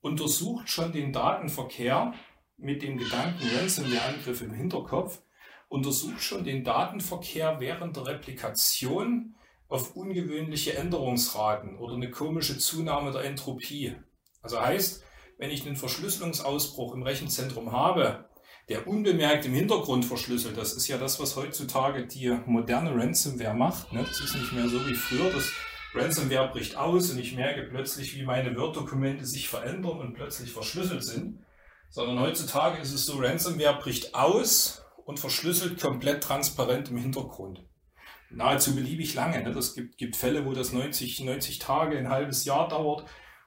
untersucht 0.00 0.68
schon 0.68 0.92
den 0.92 1.12
Datenverkehr 1.12 2.14
mit 2.56 2.82
dem 2.82 2.96
Gedanken 2.96 3.48
Ransomware-Angriff 3.56 4.40
im 4.40 4.54
Hinterkopf, 4.54 5.20
untersucht 5.68 6.22
schon 6.22 6.44
den 6.44 6.64
Datenverkehr 6.64 7.60
während 7.60 7.96
der 7.96 8.06
Replikation 8.06 9.34
auf 9.68 9.96
ungewöhnliche 9.96 10.76
Änderungsraten 10.76 11.76
oder 11.76 11.94
eine 11.94 12.10
komische 12.10 12.58
Zunahme 12.58 13.12
der 13.12 13.24
Entropie. 13.24 13.96
Also 14.40 14.60
heißt, 14.60 15.02
wenn 15.38 15.50
ich 15.50 15.66
einen 15.66 15.76
Verschlüsselungsausbruch 15.76 16.94
im 16.94 17.02
Rechenzentrum 17.02 17.72
habe, 17.72 18.28
der 18.68 18.86
unbemerkt 18.86 19.44
im 19.44 19.52
Hintergrund 19.52 20.04
verschlüsselt, 20.04 20.56
das 20.56 20.72
ist 20.72 20.88
ja 20.88 20.96
das, 20.96 21.20
was 21.20 21.36
heutzutage 21.36 22.06
die 22.06 22.30
moderne 22.46 22.94
Ransomware 22.94 23.54
macht. 23.54 23.92
Ne? 23.92 24.04
Das 24.06 24.20
ist 24.20 24.34
nicht 24.34 24.52
mehr 24.52 24.68
so 24.68 24.86
wie 24.86 24.94
früher. 24.94 25.30
Das 25.30 25.50
Ransomware 25.94 26.50
bricht 26.50 26.76
aus 26.76 27.10
und 27.10 27.18
ich 27.18 27.34
merke 27.34 27.62
plötzlich, 27.62 28.16
wie 28.16 28.24
meine 28.24 28.56
Word-Dokumente 28.56 29.26
sich 29.26 29.48
verändern 29.48 30.00
und 30.00 30.14
plötzlich 30.14 30.50
verschlüsselt 30.50 31.04
sind. 31.04 31.44
Sondern 31.90 32.18
heutzutage 32.18 32.80
ist 32.80 32.92
es 32.92 33.06
so, 33.06 33.18
Ransomware 33.18 33.78
bricht 33.78 34.14
aus 34.14 34.84
und 35.04 35.20
verschlüsselt 35.20 35.80
komplett 35.80 36.22
transparent 36.22 36.90
im 36.90 36.96
Hintergrund. 36.96 37.62
Nahezu 38.30 38.74
beliebig 38.74 39.14
lange. 39.14 39.42
Ne? 39.42 39.54
Gibt, 39.74 39.98
gibt 39.98 40.16
Fälle, 40.16 40.44
wo 40.44 40.52
das 40.52 40.72
90, 40.72 41.20
90 41.20 41.58
Tage, 41.58 41.98
ein 41.98 42.08
halbes 42.08 42.44
Jahr 42.44 42.68
dauert. 42.68 43.04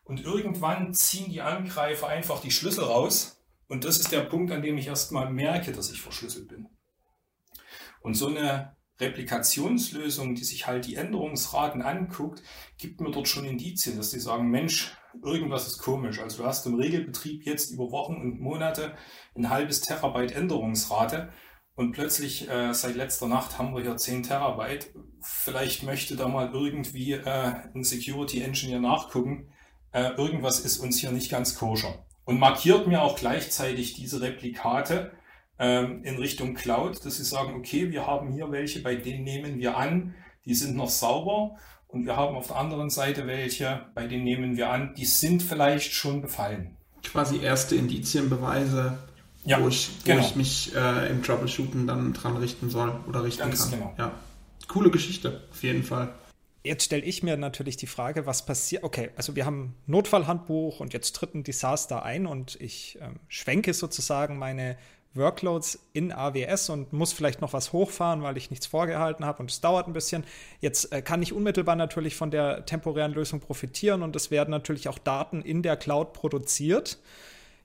Und 0.08 0.24
irgendwann 0.24 0.94
ziehen 0.94 1.30
die 1.30 1.42
Angreifer 1.42 2.08
einfach 2.08 2.40
die 2.40 2.52
Schlüssel 2.52 2.86
raus. 2.86 3.44
Und 3.68 3.84
das 3.84 4.00
ist 4.00 4.14
der 4.14 4.22
Punkt, 4.22 4.54
an 4.54 4.62
dem 4.62 4.78
ich 4.78 4.88
erstmal 4.88 5.30
merke, 5.30 5.74
dass 5.74 5.92
ich 5.92 6.02
verschlüsselt 6.02 6.48
bin. 6.48 6.70
Und 8.00 8.14
so 8.14 8.28
eine 8.28 8.78
Replikationslösung, 9.02 10.34
die 10.34 10.46
sich 10.46 10.66
halt 10.66 10.86
die 10.86 10.96
Änderungsraten 10.96 11.82
anguckt, 11.82 12.42
gibt 12.78 13.02
mir 13.02 13.12
dort 13.12 13.28
schon 13.28 13.44
Indizien, 13.44 13.98
dass 13.98 14.12
die 14.12 14.22
sagen, 14.22 14.50
Mensch, 14.50 14.96
irgendwas 15.22 15.68
ist 15.68 15.80
komisch. 15.80 16.20
Also 16.22 16.38
du 16.38 16.48
hast 16.48 16.66
im 16.66 16.76
Regelbetrieb 16.76 17.46
jetzt 17.46 17.72
über 17.72 17.92
Wochen 17.92 18.16
und 18.16 18.40
Monate 18.40 18.96
ein 19.36 19.50
halbes 19.50 19.82
Terabyte 19.82 20.32
Änderungsrate 20.32 21.34
und 21.76 21.92
plötzlich 21.92 22.50
äh, 22.50 22.74
seit 22.74 22.96
letzter 22.96 23.28
Nacht 23.28 23.60
haben 23.60 23.76
wir 23.76 23.84
hier 23.84 23.98
10 23.98 24.24
Terabyte. 24.24 24.94
Vielleicht 25.22 25.84
möchte 25.84 26.16
da 26.16 26.30
mal 26.30 26.50
irgendwie 26.54 27.12
äh, 27.12 27.54
ein 27.76 27.84
Security 27.84 28.42
Engineer 28.42 28.80
nachgucken, 28.80 29.52
äh, 29.98 30.12
irgendwas 30.16 30.60
ist 30.60 30.78
uns 30.78 31.00
hier 31.00 31.12
nicht 31.12 31.32
ganz 31.32 31.56
koscher. 31.56 32.06
Und 32.24 32.40
markiert 32.40 32.88
mir 32.88 33.02
auch 33.02 33.18
gleichzeitig 33.18 33.96
diese 33.96 34.22
Replikate 34.22 35.12
ähm, 35.58 36.04
in 36.04 36.18
Richtung 36.18 36.54
Cloud, 36.54 37.04
dass 37.04 37.18
sie 37.18 37.24
sagen, 37.24 37.56
okay, 37.56 37.90
wir 37.90 38.06
haben 38.06 38.32
hier 38.32 38.52
welche, 38.52 38.82
bei 38.82 38.96
denen 38.96 39.24
nehmen 39.24 39.58
wir 39.60 39.76
an, 39.76 40.14
die 40.46 40.54
sind 40.54 40.76
noch 40.76 40.90
sauber. 40.90 41.56
Und 41.88 42.06
wir 42.06 42.16
haben 42.16 42.36
auf 42.36 42.48
der 42.48 42.58
anderen 42.58 42.90
Seite 42.92 43.26
welche, 43.26 43.88
bei 43.96 44.06
denen 44.06 44.24
nehmen 44.24 44.56
wir 44.56 44.70
an, 44.70 44.94
die 44.96 45.06
sind 45.06 45.42
vielleicht 45.42 45.94
schon 45.94 46.22
befallen. 46.22 46.76
Quasi 47.02 47.40
erste 47.40 47.76
Indizienbeweise, 47.76 49.00
ja, 49.46 49.64
wo, 49.64 49.68
ich, 49.68 49.90
wo 50.04 50.12
genau. 50.12 50.22
ich 50.22 50.36
mich 50.36 50.76
äh, 50.76 51.10
im 51.10 51.24
Troubleshooten 51.24 51.88
dann 51.88 52.14
dran 52.14 52.38
richten 52.38 52.70
soll 52.70 52.94
oder 53.08 53.24
richten 53.24 53.44
Ganz 53.44 53.72
kann. 53.72 53.80
Genau. 53.80 53.96
Ja. 53.98 54.12
Coole 54.68 54.92
Geschichte, 54.92 55.44
auf 55.50 55.64
jeden 55.64 55.84
Fall. 55.84 56.14
Jetzt 56.68 56.84
stelle 56.84 57.04
ich 57.04 57.24
mir 57.24 57.38
natürlich 57.38 57.78
die 57.78 57.88
Frage, 57.88 58.26
was 58.26 58.46
passiert. 58.46 58.84
Okay, 58.84 59.10
also 59.16 59.36
wir 59.36 59.46
haben 59.46 59.76
Notfallhandbuch 59.86 60.80
und 60.82 60.94
jetzt 60.94 61.16
tritt 61.16 61.34
ein 61.34 61.44
Desaster 61.44 62.04
ein 62.04 62.28
und 62.28 62.60
ich 62.60 63.00
ähm, 63.02 63.20
schwenke 63.30 63.74
sozusagen 63.74 64.38
meine 64.38 64.78
Workloads 65.14 65.80
in 65.94 66.12
AWS 66.12 66.70
und 66.70 66.94
muss 66.94 67.14
vielleicht 67.14 67.42
noch 67.42 67.54
was 67.54 67.74
hochfahren, 67.74 68.22
weil 68.22 68.38
ich 68.38 68.50
nichts 68.52 68.68
vorgehalten 68.68 69.26
habe 69.26 69.40
und 69.40 69.50
es 69.50 69.62
dauert 69.62 69.88
ein 69.88 69.94
bisschen. 69.94 70.24
Jetzt 70.60 70.92
äh, 70.92 71.02
kann 71.02 71.22
ich 71.22 71.34
unmittelbar 71.34 71.76
natürlich 71.76 72.16
von 72.16 72.32
der 72.32 72.66
temporären 72.66 73.14
Lösung 73.14 73.40
profitieren 73.40 74.04
und 74.04 74.16
es 74.16 74.30
werden 74.30 74.52
natürlich 74.52 74.90
auch 74.90 75.00
Daten 75.00 75.42
in 75.42 75.64
der 75.64 75.78
Cloud 75.78 76.14
produziert. 76.14 77.00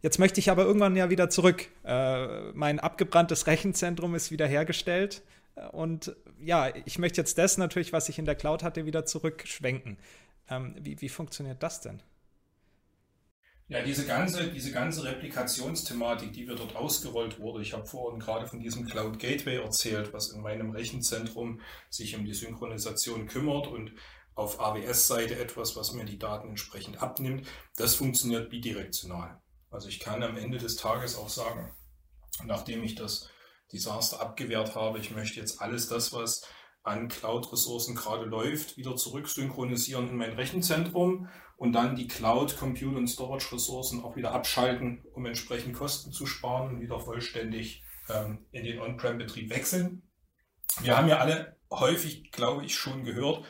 Jetzt 0.00 0.18
möchte 0.18 0.40
ich 0.40 0.50
aber 0.50 0.64
irgendwann 0.64 0.96
ja 0.96 1.10
wieder 1.10 1.30
zurück. 1.30 1.68
Äh, 1.84 2.52
mein 2.52 2.80
abgebranntes 2.80 3.46
Rechenzentrum 3.46 4.14
ist 4.14 4.30
wiederhergestellt. 4.30 5.22
Und 5.72 6.16
ja, 6.40 6.74
ich 6.86 6.98
möchte 6.98 7.20
jetzt 7.20 7.38
das 7.38 7.58
natürlich, 7.58 7.92
was 7.92 8.08
ich 8.08 8.18
in 8.18 8.24
der 8.24 8.34
Cloud 8.34 8.62
hatte, 8.62 8.86
wieder 8.86 9.04
zurückschwenken. 9.04 9.98
Ähm, 10.48 10.74
wie, 10.80 11.00
wie 11.00 11.08
funktioniert 11.08 11.62
das 11.62 11.80
denn? 11.80 12.02
Ja, 13.68 13.82
diese 13.82 14.04
ganze, 14.06 14.50
diese 14.50 14.70
ganze 14.70 15.04
Replikationsthematik, 15.04 16.32
die 16.32 16.46
wir 16.46 16.56
dort 16.56 16.76
ausgerollt 16.76 17.40
wurde, 17.40 17.62
ich 17.62 17.72
habe 17.72 17.86
vorhin 17.86 18.20
gerade 18.20 18.46
von 18.46 18.60
diesem 18.60 18.86
Cloud 18.86 19.18
Gateway 19.18 19.56
erzählt, 19.56 20.12
was 20.12 20.28
in 20.28 20.42
meinem 20.42 20.72
Rechenzentrum 20.72 21.60
sich 21.88 22.14
um 22.14 22.26
die 22.26 22.34
Synchronisation 22.34 23.28
kümmert 23.28 23.68
und 23.68 23.92
auf 24.34 24.60
AWS-Seite 24.60 25.38
etwas, 25.38 25.74
was 25.74 25.92
mir 25.92 26.04
die 26.04 26.18
Daten 26.18 26.50
entsprechend 26.50 27.02
abnimmt. 27.02 27.46
Das 27.76 27.94
funktioniert 27.94 28.50
bidirektional. 28.50 29.40
Also 29.70 29.88
ich 29.88 30.00
kann 30.00 30.22
am 30.22 30.36
Ende 30.36 30.58
des 30.58 30.76
Tages 30.76 31.16
auch 31.16 31.30
sagen, 31.30 31.72
nachdem 32.44 32.82
ich 32.82 32.94
das 32.94 33.30
Desaster 33.72 34.20
abgewehrt 34.20 34.74
habe. 34.74 34.98
Ich 34.98 35.10
möchte 35.10 35.40
jetzt 35.40 35.60
alles 35.60 35.88
das, 35.88 36.12
was 36.12 36.46
an 36.82 37.08
Cloud-Ressourcen 37.08 37.94
gerade 37.94 38.24
läuft, 38.24 38.76
wieder 38.76 38.96
zurücksynchronisieren 38.96 40.10
in 40.10 40.16
mein 40.16 40.32
Rechenzentrum 40.32 41.28
und 41.56 41.72
dann 41.72 41.94
die 41.94 42.08
Cloud, 42.08 42.56
Compute 42.56 42.96
und 42.96 43.06
Storage-Ressourcen 43.06 44.02
auch 44.02 44.16
wieder 44.16 44.32
abschalten, 44.32 45.04
um 45.14 45.24
entsprechend 45.26 45.76
Kosten 45.76 46.10
zu 46.10 46.26
sparen 46.26 46.74
und 46.74 46.80
wieder 46.80 46.98
vollständig 46.98 47.84
ähm, 48.08 48.46
in 48.50 48.64
den 48.64 48.80
On-Prem-Betrieb 48.80 49.50
wechseln. 49.50 50.10
Wir 50.80 50.96
haben 50.96 51.08
ja 51.08 51.18
alle 51.18 51.56
häufig, 51.70 52.32
glaube 52.32 52.64
ich, 52.64 52.74
schon 52.74 53.04
gehört, 53.04 53.44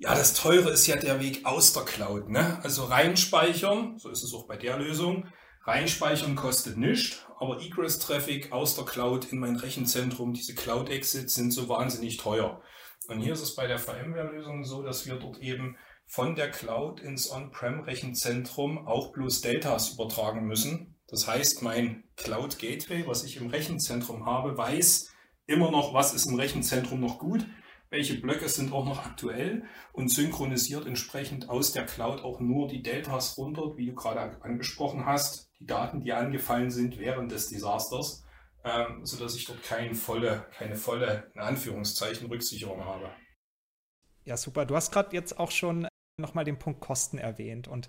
ja, 0.00 0.14
das 0.14 0.34
Teure 0.34 0.70
ist 0.70 0.86
ja 0.86 0.96
der 0.96 1.20
Weg 1.20 1.44
aus 1.44 1.72
der 1.72 1.84
Cloud. 1.84 2.28
Ne? 2.28 2.60
Also 2.62 2.84
reinspeichern, 2.84 3.98
so 3.98 4.10
ist 4.10 4.22
es 4.22 4.32
auch 4.32 4.46
bei 4.46 4.56
der 4.56 4.78
Lösung, 4.78 5.26
reinspeichern 5.64 6.36
kostet 6.36 6.76
nichts 6.76 7.26
aber 7.38 7.60
Egress-Traffic 7.60 8.52
aus 8.52 8.74
der 8.74 8.84
Cloud 8.84 9.32
in 9.32 9.38
mein 9.38 9.56
Rechenzentrum, 9.56 10.32
diese 10.32 10.54
Cloud-Exits 10.54 11.34
sind 11.34 11.52
so 11.52 11.68
wahnsinnig 11.68 12.16
teuer. 12.16 12.60
Und 13.08 13.20
hier 13.20 13.32
ist 13.32 13.42
es 13.42 13.54
bei 13.54 13.66
der 13.66 13.78
VMware-Lösung 13.78 14.64
so, 14.64 14.82
dass 14.82 15.06
wir 15.06 15.16
dort 15.16 15.38
eben 15.38 15.76
von 16.06 16.34
der 16.34 16.50
Cloud 16.50 17.00
ins 17.00 17.30
On-Prem-Rechenzentrum 17.30 18.86
auch 18.86 19.12
bloß 19.12 19.40
Deltas 19.40 19.94
übertragen 19.94 20.46
müssen. 20.46 20.96
Das 21.06 21.26
heißt, 21.26 21.62
mein 21.62 22.04
Cloud 22.16 22.58
Gateway, 22.58 23.06
was 23.06 23.24
ich 23.24 23.36
im 23.36 23.48
Rechenzentrum 23.48 24.26
habe, 24.26 24.56
weiß 24.56 25.10
immer 25.46 25.70
noch, 25.70 25.94
was 25.94 26.14
ist 26.14 26.26
im 26.26 26.36
Rechenzentrum 26.36 27.00
noch 27.00 27.18
gut, 27.18 27.46
welche 27.90 28.20
Blöcke 28.20 28.48
sind 28.48 28.72
auch 28.72 28.84
noch 28.84 29.04
aktuell 29.06 29.64
und 29.92 30.10
synchronisiert 30.10 30.86
entsprechend 30.86 31.48
aus 31.48 31.72
der 31.72 31.86
Cloud 31.86 32.22
auch 32.22 32.40
nur 32.40 32.68
die 32.68 32.82
Deltas 32.82 33.38
runter, 33.38 33.76
wie 33.76 33.86
du 33.86 33.94
gerade 33.94 34.42
angesprochen 34.42 35.06
hast, 35.06 35.47
die 35.60 35.66
Daten, 35.66 36.00
die 36.00 36.12
angefallen 36.12 36.70
sind 36.70 36.98
während 36.98 37.32
des 37.32 37.48
Desasters, 37.48 38.24
ähm, 38.64 39.04
sodass 39.04 39.36
ich 39.36 39.44
dort 39.44 39.62
keine 39.62 39.94
volle, 39.94 40.46
keine 40.52 40.76
volle, 40.76 41.30
in 41.34 41.40
Anführungszeichen, 41.40 42.28
Rücksicherung 42.28 42.84
habe. 42.84 43.10
Ja, 44.24 44.36
super. 44.36 44.66
Du 44.66 44.76
hast 44.76 44.92
gerade 44.92 45.14
jetzt 45.16 45.38
auch 45.38 45.50
schon 45.50 45.88
nochmal 46.20 46.44
den 46.44 46.58
Punkt 46.58 46.80
Kosten 46.80 47.18
erwähnt 47.18 47.68
und 47.68 47.88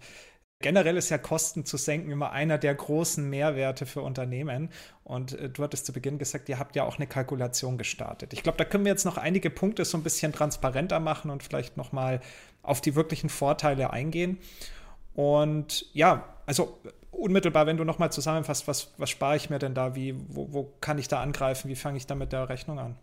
Generell 0.62 0.98
ist 0.98 1.10
ja 1.10 1.18
Kosten 1.18 1.64
zu 1.64 1.78
senken 1.78 2.12
immer 2.12 2.32
einer 2.32 2.58
der 2.58 2.76
großen 2.76 3.30
Mehrwerte 3.30 3.86
für 3.86 4.02
Unternehmen. 4.02 4.70
Und 5.06 5.40
äh, 5.40 5.50
du 5.50 5.64
hattest 5.64 5.86
zu 5.86 5.94
Beginn 5.94 6.18
gesagt, 6.18 6.50
ihr 6.50 6.60
habt 6.60 6.76
ja 6.76 6.84
auch 6.84 6.98
eine 6.98 7.08
Kalkulation 7.08 7.78
gestartet. 7.78 8.34
Ich 8.34 8.44
glaube, 8.44 8.58
da 8.58 8.66
können 8.66 8.84
wir 8.84 8.92
jetzt 8.92 9.06
noch 9.06 9.18
einige 9.18 9.50
Punkte 9.50 9.86
so 9.86 9.98
ein 9.98 10.04
bisschen 10.04 10.34
transparenter 10.34 11.00
machen 11.00 11.32
und 11.32 11.44
vielleicht 11.44 11.78
nochmal 11.78 12.20
auf 12.62 12.82
die 12.82 12.96
wirklichen 12.96 13.30
Vorteile 13.30 13.92
eingehen. 13.92 14.38
Und 15.14 15.86
ja, 15.94 16.28
also 16.46 16.78
unmittelbar, 17.20 17.66
wenn 17.66 17.78
du 17.78 17.84
nochmal 17.84 18.12
zusammenfasst, 18.12 18.68
was, 18.68 18.94
was 18.98 19.10
spare 19.10 19.36
ich 19.36 19.50
mir 19.50 19.60
denn 19.60 19.74
da? 19.74 19.96
Wie, 19.96 20.16
wo, 20.28 20.54
wo 20.54 20.64
kann 20.82 20.98
ich 20.98 21.08
da 21.08 21.22
angreifen? 21.22 21.70
Wie 21.70 21.76
fange 21.76 21.98
ich 21.98 22.08
da 22.08 22.16
mit 22.16 22.32
der 22.32 22.50
Rechnung 22.50 22.80
an? 22.80 22.98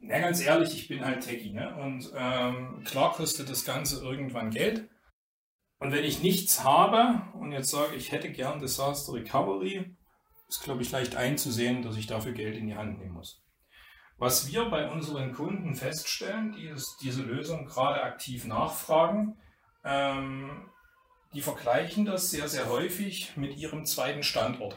Na, 0.00 0.18
ganz 0.18 0.40
ehrlich, 0.40 0.74
ich 0.74 0.88
bin 0.88 1.04
halt 1.04 1.22
Techie. 1.22 1.52
Ne? 1.52 1.74
Und 1.76 2.10
ähm, 2.16 2.82
klar 2.84 3.12
kostet 3.12 3.50
das 3.50 3.64
Ganze 3.64 4.02
irgendwann 4.02 4.50
Geld. 4.50 4.88
Und 5.78 5.92
wenn 5.92 6.04
ich 6.04 6.22
nichts 6.22 6.64
habe 6.64 7.22
und 7.38 7.52
jetzt 7.52 7.70
sage, 7.70 7.96
ich 7.96 8.12
hätte 8.12 8.30
gern 8.30 8.60
Disaster 8.60 9.14
Recovery, 9.14 9.96
ist, 10.48 10.62
glaube 10.62 10.82
ich, 10.82 10.90
leicht 10.90 11.16
einzusehen, 11.16 11.82
dass 11.82 11.96
ich 11.96 12.06
dafür 12.06 12.32
Geld 12.32 12.56
in 12.56 12.66
die 12.66 12.74
Hand 12.76 12.98
nehmen 12.98 13.14
muss. 13.14 13.42
Was 14.18 14.50
wir 14.52 14.66
bei 14.66 14.90
unseren 14.90 15.32
Kunden 15.32 15.74
feststellen, 15.74 16.52
die 16.52 16.74
diese 17.02 17.22
Lösung 17.22 17.64
gerade 17.64 18.02
aktiv 18.02 18.46
nachfragen, 18.46 19.38
ähm, 19.84 20.68
die 21.32 21.42
vergleichen 21.42 22.04
das 22.04 22.30
sehr, 22.30 22.48
sehr 22.48 22.68
häufig 22.68 23.36
mit 23.36 23.56
ihrem 23.56 23.86
zweiten 23.86 24.22
Standort, 24.22 24.76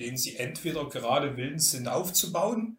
den 0.00 0.16
sie 0.16 0.36
entweder 0.36 0.88
gerade 0.88 1.36
willens 1.36 1.70
sind 1.70 1.88
aufzubauen 1.88 2.78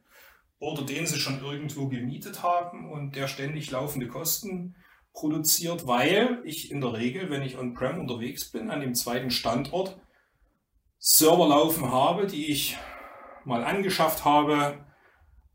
oder 0.59 0.83
den 0.83 1.05
sie 1.05 1.19
schon 1.19 1.41
irgendwo 1.41 1.87
gemietet 1.87 2.43
haben 2.43 2.91
und 2.91 3.15
der 3.15 3.27
ständig 3.27 3.71
laufende 3.71 4.07
Kosten 4.07 4.75
produziert, 5.13 5.87
weil 5.87 6.41
ich 6.43 6.71
in 6.71 6.81
der 6.81 6.93
Regel, 6.93 7.29
wenn 7.29 7.43
ich 7.43 7.57
on-prem 7.57 7.99
unterwegs 7.99 8.51
bin, 8.51 8.69
an 8.69 8.81
dem 8.81 8.95
zweiten 8.95 9.29
Standort 9.29 9.99
Server 10.97 11.47
laufen 11.47 11.91
habe, 11.91 12.27
die 12.27 12.47
ich 12.47 12.77
mal 13.45 13.63
angeschafft 13.63 14.25
habe 14.25 14.85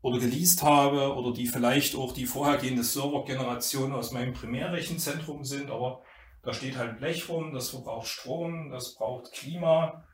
oder 0.01 0.19
geleast 0.19 0.63
habe 0.63 1.15
oder 1.15 1.33
die 1.33 1.47
vielleicht 1.47 1.95
auch 1.95 2.13
die 2.13 2.25
vorhergehende 2.25 2.83
Servergeneration 2.83 3.91
aus 3.91 4.11
meinem 4.11 4.33
Primärrechenzentrum 4.33 5.43
sind, 5.43 5.69
aber 5.71 6.03
da 6.41 6.53
steht 6.53 6.77
halt 6.77 6.99
Blech 6.99 7.29
rum, 7.29 7.53
das 7.53 7.69
verbraucht 7.69 8.07
Strom, 8.07 8.69
das 8.71 8.95
braucht 8.95 9.31
Klima. 9.33 10.05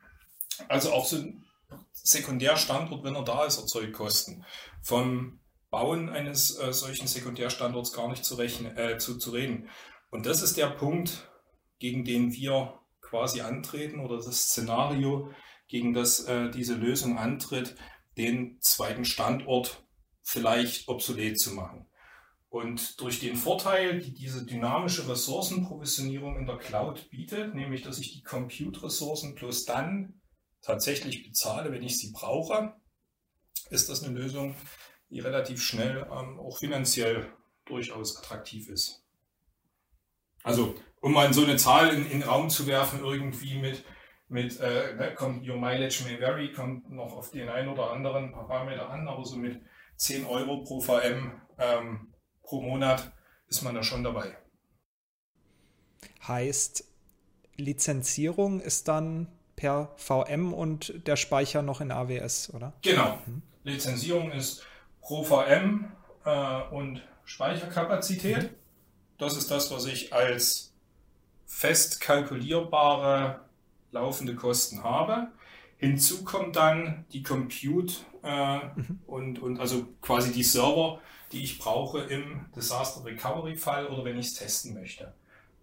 Also 0.68 0.92
auch 0.92 1.06
so 1.06 1.18
ein 1.18 1.46
Sekundärstandort, 1.92 3.04
wenn 3.04 3.16
er 3.16 3.24
da 3.24 3.46
ist, 3.46 3.58
erzeugt 3.58 3.94
Kosten. 3.94 4.46
Vom 4.82 5.40
Bauen 5.70 6.10
eines 6.10 6.58
äh, 6.58 6.72
solchen 6.72 7.08
Sekundärstandorts 7.08 7.92
gar 7.92 8.08
nicht 8.08 8.24
zu, 8.24 8.36
rechnen, 8.36 8.78
äh, 8.78 8.98
zu, 8.98 9.18
zu 9.18 9.32
reden. 9.32 9.70
Und 10.10 10.26
das 10.26 10.42
ist 10.42 10.58
der 10.58 10.68
Punkt, 10.68 11.30
gegen 11.80 12.06
den 12.06 12.32
wir 12.34 12.80
quasi 13.02 13.42
antreten 13.42 14.00
oder 14.00 14.18
das 14.18 14.44
Szenario, 14.44 15.32
gegen 15.68 15.94
das 15.94 16.22
äh, 16.26 16.50
diese 16.50 16.76
Lösung 16.76 17.18
antritt, 17.18 17.76
den 18.18 18.58
zweiten 18.62 19.04
Standort 19.04 19.84
vielleicht 20.24 20.88
obsolet 20.88 21.40
zu 21.40 21.52
machen. 21.52 21.86
Und 22.56 23.02
durch 23.02 23.20
den 23.20 23.36
Vorteil, 23.36 24.00
die 24.00 24.14
diese 24.14 24.46
dynamische 24.46 25.10
Ressourcenprovisionierung 25.10 26.38
in 26.38 26.46
der 26.46 26.56
Cloud 26.56 27.10
bietet, 27.10 27.54
nämlich 27.54 27.82
dass 27.82 28.00
ich 28.00 28.14
die 28.14 28.24
Compute-Ressourcen 28.24 29.36
bloß 29.36 29.66
dann 29.66 30.22
tatsächlich 30.62 31.28
bezahle, 31.28 31.74
wenn 31.74 31.84
ich 31.84 31.98
sie 31.98 32.14
brauche, 32.14 32.74
ist 33.72 33.90
das 33.90 34.06
eine 34.06 34.18
Lösung, 34.18 34.56
die 35.10 35.20
relativ 35.20 35.62
schnell 35.62 36.08
ähm, 36.10 36.40
auch 36.40 36.60
finanziell 36.60 37.30
durchaus 37.66 38.18
attraktiv 38.18 38.70
ist. 38.70 39.04
Also, 40.42 40.76
um 41.02 41.12
mal 41.12 41.34
so 41.34 41.44
eine 41.44 41.58
Zahl 41.58 41.90
in, 41.90 42.06
in 42.06 42.22
den 42.22 42.24
Raum 42.24 42.50
zu 42.50 42.68
werfen, 42.68 43.02
irgendwie 43.04 43.60
mit, 43.60 43.84
mit 44.30 44.62
äh, 44.62 44.96
ne, 44.96 45.14
kommt 45.14 45.46
Your 45.46 45.58
Mileage 45.58 46.06
may 46.06 46.22
vary, 46.22 46.54
kommt 46.54 46.90
noch 46.90 47.18
auf 47.18 47.32
den 47.32 47.50
einen 47.50 47.68
oder 47.68 47.92
anderen 47.92 48.32
Parameter 48.32 48.90
an, 48.90 49.10
aber 49.10 49.26
so 49.26 49.36
mit 49.36 49.62
10 49.98 50.26
Euro 50.26 50.64
pro 50.64 50.80
VM 50.80 51.42
ähm, 51.58 52.14
pro 52.46 52.62
Monat 52.62 53.12
ist 53.48 53.62
man 53.64 53.76
da 53.76 53.84
schon 53.84 54.04
dabei. 54.04 54.38
Heißt, 56.28 56.86
Lizenzierung 57.58 58.62
ist 58.62 58.88
dann 58.88 59.28
per 59.56 59.94
VM 59.98 60.54
und 60.54 61.08
der 61.08 61.16
Speicher 61.16 61.62
noch 61.62 61.82
in 61.82 61.92
AWS, 61.92 62.54
oder? 62.54 62.74
Genau. 62.82 63.20
Mhm. 63.26 63.42
Lizenzierung 63.64 64.32
ist 64.32 64.64
pro 65.02 65.24
VM 65.24 65.92
äh, 66.26 66.62
und 66.72 67.02
Speicherkapazität. 67.24 68.44
Mhm. 68.44 68.56
Das 69.18 69.38
ist 69.38 69.50
das, 69.50 69.72
was 69.72 69.86
ich 69.86 70.14
als 70.14 70.74
fest 71.46 72.02
kalkulierbare 72.02 73.42
laufende 73.92 74.36
Kosten 74.36 74.84
habe. 74.84 75.30
Hinzu 75.78 76.24
kommt 76.24 76.56
dann 76.56 77.06
die 77.12 77.24
Compute 77.24 77.96
äh, 78.24 78.58
mhm. 78.58 79.00
und, 79.06 79.40
und 79.40 79.60
also 79.60 79.88
quasi 80.02 80.32
die 80.32 80.44
Server, 80.44 81.00
die 81.36 81.44
ich 81.44 81.60
brauche 81.60 82.00
im 82.00 82.46
Disaster 82.56 83.04
Recovery 83.04 83.58
Fall 83.58 83.88
oder 83.88 84.06
wenn 84.06 84.18
ich 84.18 84.28
es 84.28 84.34
testen 84.36 84.74
möchte. 84.74 85.14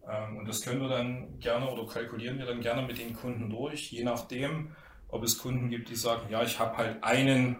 Ähm, 0.07 0.37
und 0.37 0.47
das 0.47 0.61
können 0.61 0.83
wir 0.83 0.89
dann 0.89 1.41
gerne 1.41 1.71
oder 1.71 1.87
kalkulieren 1.87 2.39
wir 2.39 2.45
dann 2.45 2.61
gerne 2.61 2.83
mit 2.83 2.99
den 2.99 3.15
Kunden 3.15 3.49
durch, 3.49 3.91
je 3.91 4.05
nachdem, 4.05 4.77
ob 5.09 5.25
es 5.25 5.39
Kunden 5.39 5.71
gibt, 5.71 5.89
die 5.89 5.97
sagen, 5.97 6.31
ja, 6.31 6.43
ich 6.43 6.59
habe 6.59 6.77
halt 6.77 7.03
einen 7.03 7.57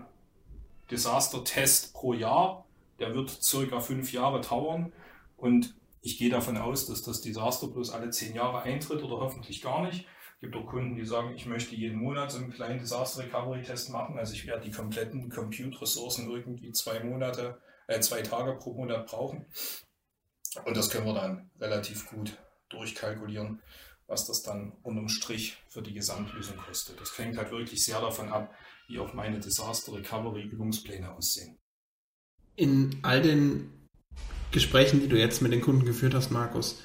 Disaster-Test 0.91 1.95
pro 1.95 2.13
Jahr. 2.13 2.67
Der 2.99 3.15
wird 3.15 3.31
circa 3.31 3.81
fünf 3.81 4.13
Jahre 4.13 4.43
dauern 4.43 4.93
und 5.39 5.75
ich 6.03 6.19
gehe 6.19 6.31
davon 6.31 6.59
aus, 6.59 6.87
dass 6.87 7.03
das 7.03 7.23
Desaster 7.23 7.69
bloß 7.69 7.91
alle 7.91 8.11
zehn 8.11 8.35
Jahre 8.35 8.63
eintritt 8.63 9.03
oder 9.03 9.21
hoffentlich 9.21 9.63
gar 9.63 9.87
nicht. 9.87 10.07
Es 10.35 10.41
gibt 10.41 10.57
auch 10.57 10.67
Kunden, 10.67 10.97
die 10.97 11.07
sagen, 11.07 11.33
ich 11.35 11.47
möchte 11.47 11.75
jeden 11.75 11.99
Monat 11.99 12.31
so 12.31 12.39
einen 12.39 12.53
kleinen 12.53 12.79
Disaster 12.79 13.25
Recovery 13.25 13.63
Test 13.63 13.91
machen. 13.91 14.19
Also 14.19 14.35
ich 14.35 14.47
werde 14.47 14.65
die 14.65 14.71
kompletten 14.71 15.31
Compute-Ressourcen 15.31 16.31
irgendwie 16.31 16.73
zwei 16.73 17.03
Monate, 17.03 17.59
äh, 17.87 18.01
zwei 18.01 18.23
Tage 18.23 18.55
pro 18.55 18.73
Monat 18.75 19.07
brauchen. 19.07 19.47
Und 20.65 20.77
das 20.77 20.91
können 20.91 21.07
wir 21.07 21.15
dann 21.15 21.51
relativ 21.59 22.09
gut 22.11 22.39
durchkalkulieren, 22.69 23.63
was 24.07 24.27
das 24.27 24.43
dann 24.43 24.73
unterm 24.83 25.09
Strich 25.09 25.57
für 25.69 25.83
die 25.83 25.95
Gesamtlösung 25.95 26.57
kostet. 26.57 27.01
Das 27.01 27.17
hängt 27.19 27.39
halt 27.39 27.51
wirklich 27.51 27.85
sehr 27.85 28.01
davon 28.01 28.29
ab, 28.29 28.55
wie 28.89 28.99
auch 28.99 29.15
meine 29.15 29.41
Disaster 29.41 29.95
Recovery 29.95 30.43
Übungspläne 30.43 31.13
aussehen. 31.13 31.59
In 32.57 32.99
all 33.03 33.23
den 33.23 33.89
Gesprächen, 34.51 35.01
die 35.01 35.09
du 35.09 35.19
jetzt 35.19 35.41
mit 35.41 35.53
den 35.53 35.63
Kunden 35.63 35.87
geführt 35.87 36.15
hast, 36.15 36.31
Markus, 36.31 36.81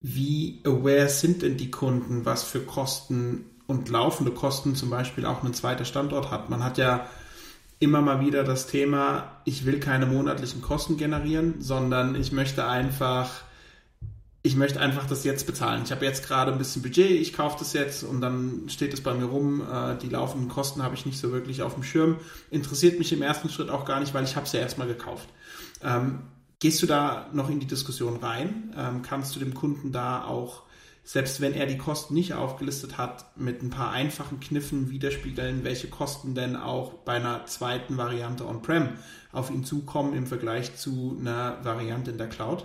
wie 0.00 0.60
aware 0.64 1.08
sind 1.08 1.42
denn 1.42 1.56
die 1.56 1.70
Kunden, 1.70 2.24
was 2.24 2.44
für 2.44 2.60
Kosten 2.60 3.50
und 3.66 3.88
laufende 3.88 4.32
Kosten 4.32 4.74
zum 4.76 4.90
Beispiel 4.90 5.26
auch 5.26 5.42
ein 5.42 5.54
zweiter 5.54 5.84
Standort 5.84 6.30
hat? 6.30 6.50
Man 6.50 6.62
hat 6.62 6.78
ja 6.78 7.08
immer 7.82 8.00
mal 8.00 8.20
wieder 8.20 8.44
das 8.44 8.66
Thema, 8.66 9.40
ich 9.44 9.66
will 9.66 9.80
keine 9.80 10.06
monatlichen 10.06 10.62
Kosten 10.62 10.96
generieren, 10.96 11.56
sondern 11.60 12.14
ich 12.14 12.32
möchte 12.32 12.66
einfach 12.66 13.42
ich 14.44 14.56
möchte 14.56 14.80
einfach 14.80 15.06
das 15.06 15.22
jetzt 15.22 15.46
bezahlen. 15.46 15.82
Ich 15.84 15.92
habe 15.92 16.04
jetzt 16.04 16.26
gerade 16.26 16.50
ein 16.50 16.58
bisschen 16.58 16.82
Budget, 16.82 17.10
ich 17.10 17.32
kaufe 17.32 17.56
das 17.60 17.72
jetzt 17.74 18.02
und 18.02 18.20
dann 18.20 18.64
steht 18.68 18.92
es 18.92 19.00
bei 19.00 19.14
mir 19.14 19.26
rum. 19.26 19.62
Äh, 19.62 19.96
die 19.98 20.08
laufenden 20.08 20.48
Kosten 20.48 20.82
habe 20.82 20.96
ich 20.96 21.06
nicht 21.06 21.18
so 21.18 21.30
wirklich 21.30 21.62
auf 21.62 21.74
dem 21.74 21.84
Schirm. 21.84 22.16
Interessiert 22.50 22.98
mich 22.98 23.12
im 23.12 23.22
ersten 23.22 23.48
Schritt 23.50 23.70
auch 23.70 23.84
gar 23.84 24.00
nicht, 24.00 24.14
weil 24.14 24.24
ich 24.24 24.34
habe 24.34 24.46
es 24.46 24.52
ja 24.52 24.58
erstmal 24.58 24.88
gekauft. 24.88 25.28
Ähm, 25.80 26.22
gehst 26.58 26.82
du 26.82 26.86
da 26.86 27.28
noch 27.32 27.50
in 27.50 27.60
die 27.60 27.68
Diskussion 27.68 28.16
rein? 28.16 28.74
Ähm, 28.76 29.02
kannst 29.02 29.36
du 29.36 29.38
dem 29.38 29.54
Kunden 29.54 29.92
da 29.92 30.24
auch, 30.24 30.62
selbst 31.04 31.40
wenn 31.40 31.52
er 31.52 31.66
die 31.66 31.78
Kosten 31.78 32.14
nicht 32.14 32.34
aufgelistet 32.34 32.96
hat, 32.96 33.36
mit 33.36 33.62
ein 33.62 33.70
paar 33.70 33.90
einfachen 33.90 34.38
Kniffen 34.38 34.90
widerspiegeln, 34.90 35.64
welche 35.64 35.88
Kosten 35.88 36.34
denn 36.34 36.54
auch 36.56 36.94
bei 37.04 37.14
einer 37.14 37.44
zweiten 37.46 37.96
Variante 37.96 38.46
on-prem 38.46 38.98
auf 39.32 39.50
ihn 39.50 39.64
zukommen 39.64 40.14
im 40.14 40.26
Vergleich 40.26 40.76
zu 40.76 41.16
einer 41.18 41.64
Variante 41.64 42.12
in 42.12 42.18
der 42.18 42.28
Cloud? 42.28 42.64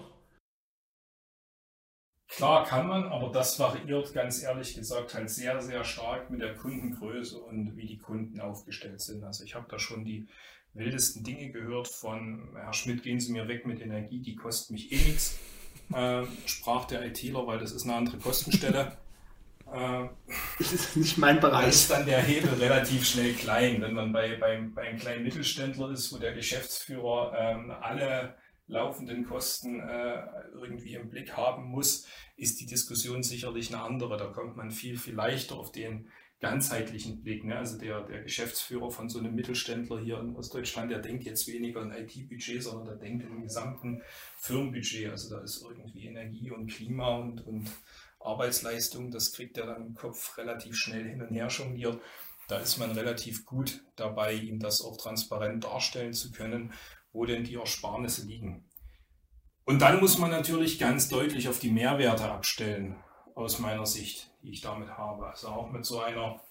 Klar 2.30 2.66
kann 2.66 2.88
man, 2.88 3.06
aber 3.06 3.32
das 3.32 3.58
variiert 3.58 4.14
ganz 4.14 4.44
ehrlich 4.44 4.76
gesagt 4.76 5.14
halt 5.14 5.30
sehr, 5.30 5.62
sehr 5.62 5.84
stark 5.84 6.30
mit 6.30 6.42
der 6.42 6.56
Kundengröße 6.56 7.40
und 7.40 7.76
wie 7.78 7.88
die 7.88 7.98
Kunden 7.98 8.40
aufgestellt 8.42 9.02
sind. 9.02 9.24
Also 9.24 9.46
ich 9.46 9.56
habe 9.56 9.66
da 9.70 9.80
schon 9.80 10.04
die 10.04 10.28
wildesten 10.74 11.24
Dinge 11.24 11.52
gehört 11.52 11.88
von, 11.88 12.50
Herr 12.54 12.74
Schmidt, 12.74 13.02
gehen 13.02 13.20
Sie 13.20 13.32
mir 13.32 13.48
weg 13.48 13.66
mit 13.66 13.82
Energie, 13.82 14.22
die 14.22 14.36
kostet 14.36 14.72
mich 14.72 14.92
eh 14.92 14.98
nichts. 14.98 15.40
Äh, 15.94 16.26
sprach 16.46 16.86
der 16.86 17.06
ITler, 17.06 17.48
weil 17.48 17.60
das 17.60 17.72
ist 17.72 17.84
eine 17.84 17.96
andere 17.96 18.18
Kostenstelle. 18.18 18.98
Äh, 19.70 20.08
das 20.60 20.72
ist 20.72 20.96
nicht 20.96 21.18
mein 21.18 21.42
Bereich. 21.42 21.68
Ist 21.68 21.92
dann 21.92 22.06
der 22.06 22.22
Hebel 22.22 22.54
relativ 22.54 23.06
schnell 23.06 23.34
klein. 23.34 23.82
Wenn 23.82 23.96
man 23.96 24.14
bei, 24.14 24.38
bei, 24.38 24.62
bei 24.74 24.84
einem 24.84 24.98
kleinen 24.98 25.26
Mittelständler 25.26 25.92
ist, 25.92 26.14
wo 26.14 26.20
der 26.20 26.32
Geschäftsführer 26.34 27.34
ähm, 27.38 27.72
alle 27.72 28.36
laufenden 28.68 29.26
Kosten 29.26 29.82
äh, 29.82 30.24
irgendwie 30.54 30.96
im 30.96 31.10
Blick 31.10 31.36
haben 31.36 31.66
muss, 31.66 32.08
ist 32.38 32.62
die 32.62 32.66
Diskussion 32.66 33.24
sicherlich 33.24 33.74
eine 33.74 33.84
andere. 33.84 34.16
Da 34.16 34.28
kommt 34.28 34.56
man 34.56 34.72
viel, 34.72 34.98
viel 34.98 35.16
leichter 35.16 35.56
auf 35.56 35.74
den 35.74 36.10
ganzheitlichen 36.40 37.24
Blick. 37.24 37.44
Ne? 37.44 37.58
Also 37.58 37.78
der, 37.78 38.02
der 38.02 38.22
Geschäftsführer 38.22 38.92
von 38.92 39.10
so 39.10 39.20
einem 39.20 39.36
Mittelständler 39.36 40.00
hier 40.00 40.20
in 40.20 40.36
Ostdeutschland, 40.36 40.92
der 40.92 41.00
denkt 41.00 41.24
jetzt 41.24 41.48
weniger 41.48 41.82
in 41.82 41.92
IT-Budget, 41.92 42.62
sondern 42.62 42.86
der 42.86 42.96
denkt 42.96 43.26
im 43.26 43.42
gesamten 43.42 44.02
Firmenbudget. 44.38 45.10
Also 45.10 45.36
da 45.36 45.42
ist 45.42 45.64
irgendwie 45.64 46.06
Energie 46.06 46.52
und 46.52 46.68
Klima 46.68 47.18
und, 47.18 47.46
und 47.46 47.70
Arbeitsleistung, 48.20 49.12
das 49.12 49.34
kriegt 49.34 49.58
er 49.58 49.68
dann 49.68 49.88
im 49.88 49.94
Kopf 49.96 50.38
relativ 50.38 50.76
schnell 50.76 51.08
hin 51.08 51.22
und 51.22 51.34
her 51.34 51.48
jongliert. 51.48 52.00
Da 52.48 52.60
ist 52.60 52.78
man 52.78 52.92
relativ 52.92 53.46
gut 53.46 53.84
dabei, 53.96 54.34
ihm 54.34 54.60
das 54.60 54.82
auch 54.82 54.98
transparent 54.98 55.64
darstellen 55.64 56.14
zu 56.14 56.32
können, 56.32 56.74
wo 57.12 57.26
denn 57.26 57.44
die 57.44 57.56
Ersparnisse 57.56 58.26
liegen. 58.26 58.70
Und 59.66 59.82
dann 59.82 60.00
muss 60.00 60.18
man 60.18 60.32
natürlich 60.32 60.80
ganz 60.80 61.10
deutlich 61.10 61.50
auf 61.50 61.60
die 61.60 61.72
Mehrwerte 61.72 62.30
abstellen, 62.30 62.96
aus 63.36 63.60
meiner 63.60 63.86
Sicht, 63.86 64.27
die 64.42 64.52
ich 64.52 64.62
damit 64.62 64.90
habe. 64.90 65.28
Also 65.28 65.50
auch 65.50 65.70
mit 65.72 65.86
so 65.86 66.00
einer 66.00 66.42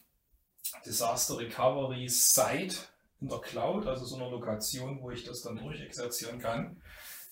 Disaster 0.85 1.39
Recovery 1.39 2.09
Site 2.09 2.77
in 3.21 3.29
der 3.29 3.39
Cloud, 3.39 3.87
also 3.87 4.05
so 4.05 4.17
einer 4.17 4.31
Lokation, 4.31 5.01
wo 5.01 5.11
ich 5.11 5.25
das 5.25 5.43
dann 5.43 5.57
durchexerzieren 5.57 6.39
kann. 6.39 6.83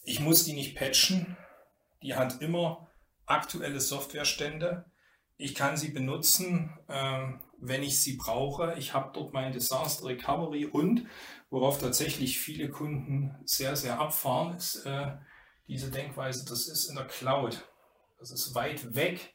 Ich 0.03 0.21
muss 0.21 0.45
die 0.45 0.55
nicht 0.55 0.77
patchen. 0.77 1.37
Die 2.03 2.15
hat 2.15 2.41
immer 2.41 2.89
aktuelle 3.27 3.81
Softwarestände. 3.81 4.85
Ich 5.37 5.55
kann 5.55 5.77
sie 5.77 5.91
benutzen, 5.91 6.79
ähm, 6.89 7.41
wenn 7.59 7.83
ich 7.83 8.01
sie 8.01 8.17
brauche. 8.17 8.75
Ich 8.79 8.95
habe 8.95 9.11
dort 9.13 9.33
mein 9.33 9.53
Disaster 9.53 10.07
Recovery 10.07 10.67
und 10.67 11.07
worauf 11.51 11.79
tatsächlich 11.79 12.39
viele 12.39 12.69
Kunden 12.69 13.35
sehr, 13.45 13.75
sehr 13.75 13.99
abfahren, 13.99 14.57
ist 14.57 14.85
äh, 14.87 15.17
diese 15.67 15.91
Denkweise, 15.91 16.45
das 16.45 16.67
ist 16.67 16.89
in 16.89 16.97
der 16.97 17.07
Cloud. 17.07 17.67
Das 18.19 18.31
ist 18.31 18.55
weit 18.55 18.95
weg 18.95 19.34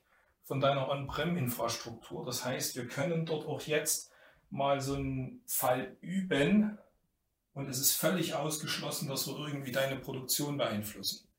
von 0.50 0.60
deiner 0.60 0.90
On-Prem-Infrastruktur. 0.90 2.26
Das 2.26 2.44
heißt, 2.44 2.76
wir 2.76 2.88
können 2.88 3.24
dort 3.24 3.46
auch 3.46 3.62
jetzt 3.62 4.12
mal 4.50 4.82
so 4.82 4.96
einen 4.96 5.44
Fall 5.46 5.96
üben 6.02 6.80
und 7.54 7.70
es 7.70 7.78
ist 7.78 7.92
völlig 7.92 8.34
ausgeschlossen, 8.34 9.08
dass 9.08 9.28
wir 9.28 9.38
irgendwie 9.38 9.72
deine 9.72 9.98
Produktion 9.98 10.58
beeinflussen. 10.58 11.30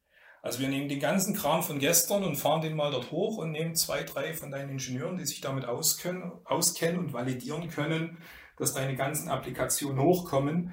Also 0.43 0.61
wir 0.61 0.69
nehmen 0.69 0.89
den 0.89 1.01
ganzen 1.01 1.35
Kram 1.35 1.65
von 1.65 1.81
gestern 1.81 2.23
und 2.23 2.37
fahren 2.37 2.61
den 2.61 2.77
mal 2.77 2.93
dort 2.93 3.11
hoch 3.11 3.39
und 3.39 3.51
nehmen 3.51 3.75
zwei, 3.75 4.05
drei 4.05 4.33
von 4.33 4.53
deinen 4.53 4.71
Ingenieuren, 4.71 5.19
die 5.19 5.27
sich 5.27 5.41
damit 5.41 5.65
auskennen, 5.65 6.31
auskennen 6.45 7.01
und 7.01 7.13
validieren 7.13 7.69
können, 7.69 8.19
dass 8.59 8.75
deine 8.75 8.95
ganzen 8.95 9.29
Applikationen 9.29 10.01
hochkommen. 10.01 10.73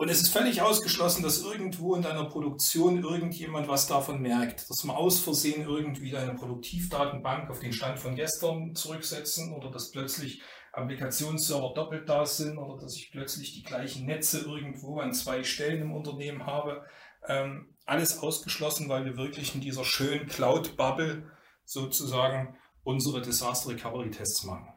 Und 0.00 0.08
es 0.10 0.22
ist 0.22 0.28
völlig 0.28 0.62
ausgeschlossen, 0.62 1.24
dass 1.24 1.42
irgendwo 1.42 1.96
in 1.96 2.02
deiner 2.02 2.24
Produktion 2.26 3.02
irgendjemand 3.02 3.66
was 3.66 3.88
davon 3.88 4.22
merkt, 4.22 4.70
dass 4.70 4.84
man 4.84 4.94
aus 4.94 5.18
Versehen 5.18 5.66
irgendwie 5.66 6.12
deine 6.12 6.34
Produktivdatenbank 6.34 7.50
auf 7.50 7.58
den 7.58 7.72
Stand 7.72 7.98
von 7.98 8.14
gestern 8.14 8.76
zurücksetzen 8.76 9.52
oder 9.52 9.72
dass 9.72 9.90
plötzlich 9.90 10.40
Applikationsserver 10.72 11.74
doppelt 11.74 12.08
da 12.08 12.24
sind 12.24 12.58
oder 12.58 12.80
dass 12.80 12.94
ich 12.94 13.10
plötzlich 13.10 13.54
die 13.54 13.64
gleichen 13.64 14.06
Netze 14.06 14.38
irgendwo 14.38 15.00
an 15.00 15.12
zwei 15.12 15.42
Stellen 15.42 15.82
im 15.82 15.92
Unternehmen 15.92 16.46
habe. 16.46 16.84
Ähm, 17.26 17.74
alles 17.84 18.20
ausgeschlossen, 18.20 18.88
weil 18.88 19.04
wir 19.04 19.16
wirklich 19.16 19.56
in 19.56 19.60
dieser 19.60 19.82
schönen 19.82 20.28
Cloud-Bubble 20.28 21.28
sozusagen 21.64 22.56
unsere 22.84 23.20
Disaster 23.20 23.70
Recovery 23.70 24.12
Tests 24.12 24.44
machen. 24.44 24.68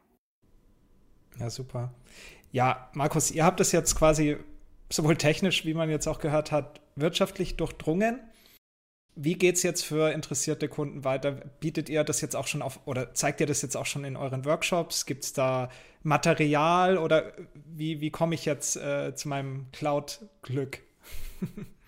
Ja, 1.38 1.52
super. 1.52 1.94
Ja, 2.52 2.90
Markus, 2.94 3.30
ihr 3.30 3.46
habt 3.46 3.60
das 3.60 3.72
jetzt 3.72 3.96
quasi 3.96 4.38
sowohl 4.92 5.18
technisch, 5.18 5.66
wie 5.66 5.74
man 5.74 5.90
jetzt 5.90 6.08
auch 6.08 6.20
gehört 6.20 6.52
hat, 6.52 6.82
wirtschaftlich 6.96 7.58
durchdrungen. 7.58 8.20
Wie 9.16 9.36
geht 9.36 9.56
es 9.56 9.64
jetzt 9.64 9.84
für 9.84 10.12
interessierte 10.12 10.70
Kunden 10.70 11.04
weiter? 11.04 11.32
Bietet 11.32 11.90
ihr 11.90 12.04
das 12.04 12.22
jetzt 12.22 12.36
auch 12.36 12.48
schon 12.48 12.62
auf 12.62 12.80
oder 12.86 13.14
zeigt 13.14 13.42
ihr 13.42 13.48
das 13.48 13.62
jetzt 13.62 13.76
auch 13.76 13.86
schon 13.86 14.06
in 14.06 14.16
euren 14.16 14.46
Workshops? 14.46 15.06
Gibt 15.06 15.26
es 15.26 15.34
da 15.34 15.70
Material 16.02 16.98
oder 16.98 17.34
wie, 17.54 18.00
wie 18.00 18.10
komme 18.10 18.36
ich 18.36 18.46
jetzt 18.46 18.78
äh, 18.78 19.14
zu 19.14 19.28
meinem 19.28 19.68
Cloud-Glück? 19.72 20.80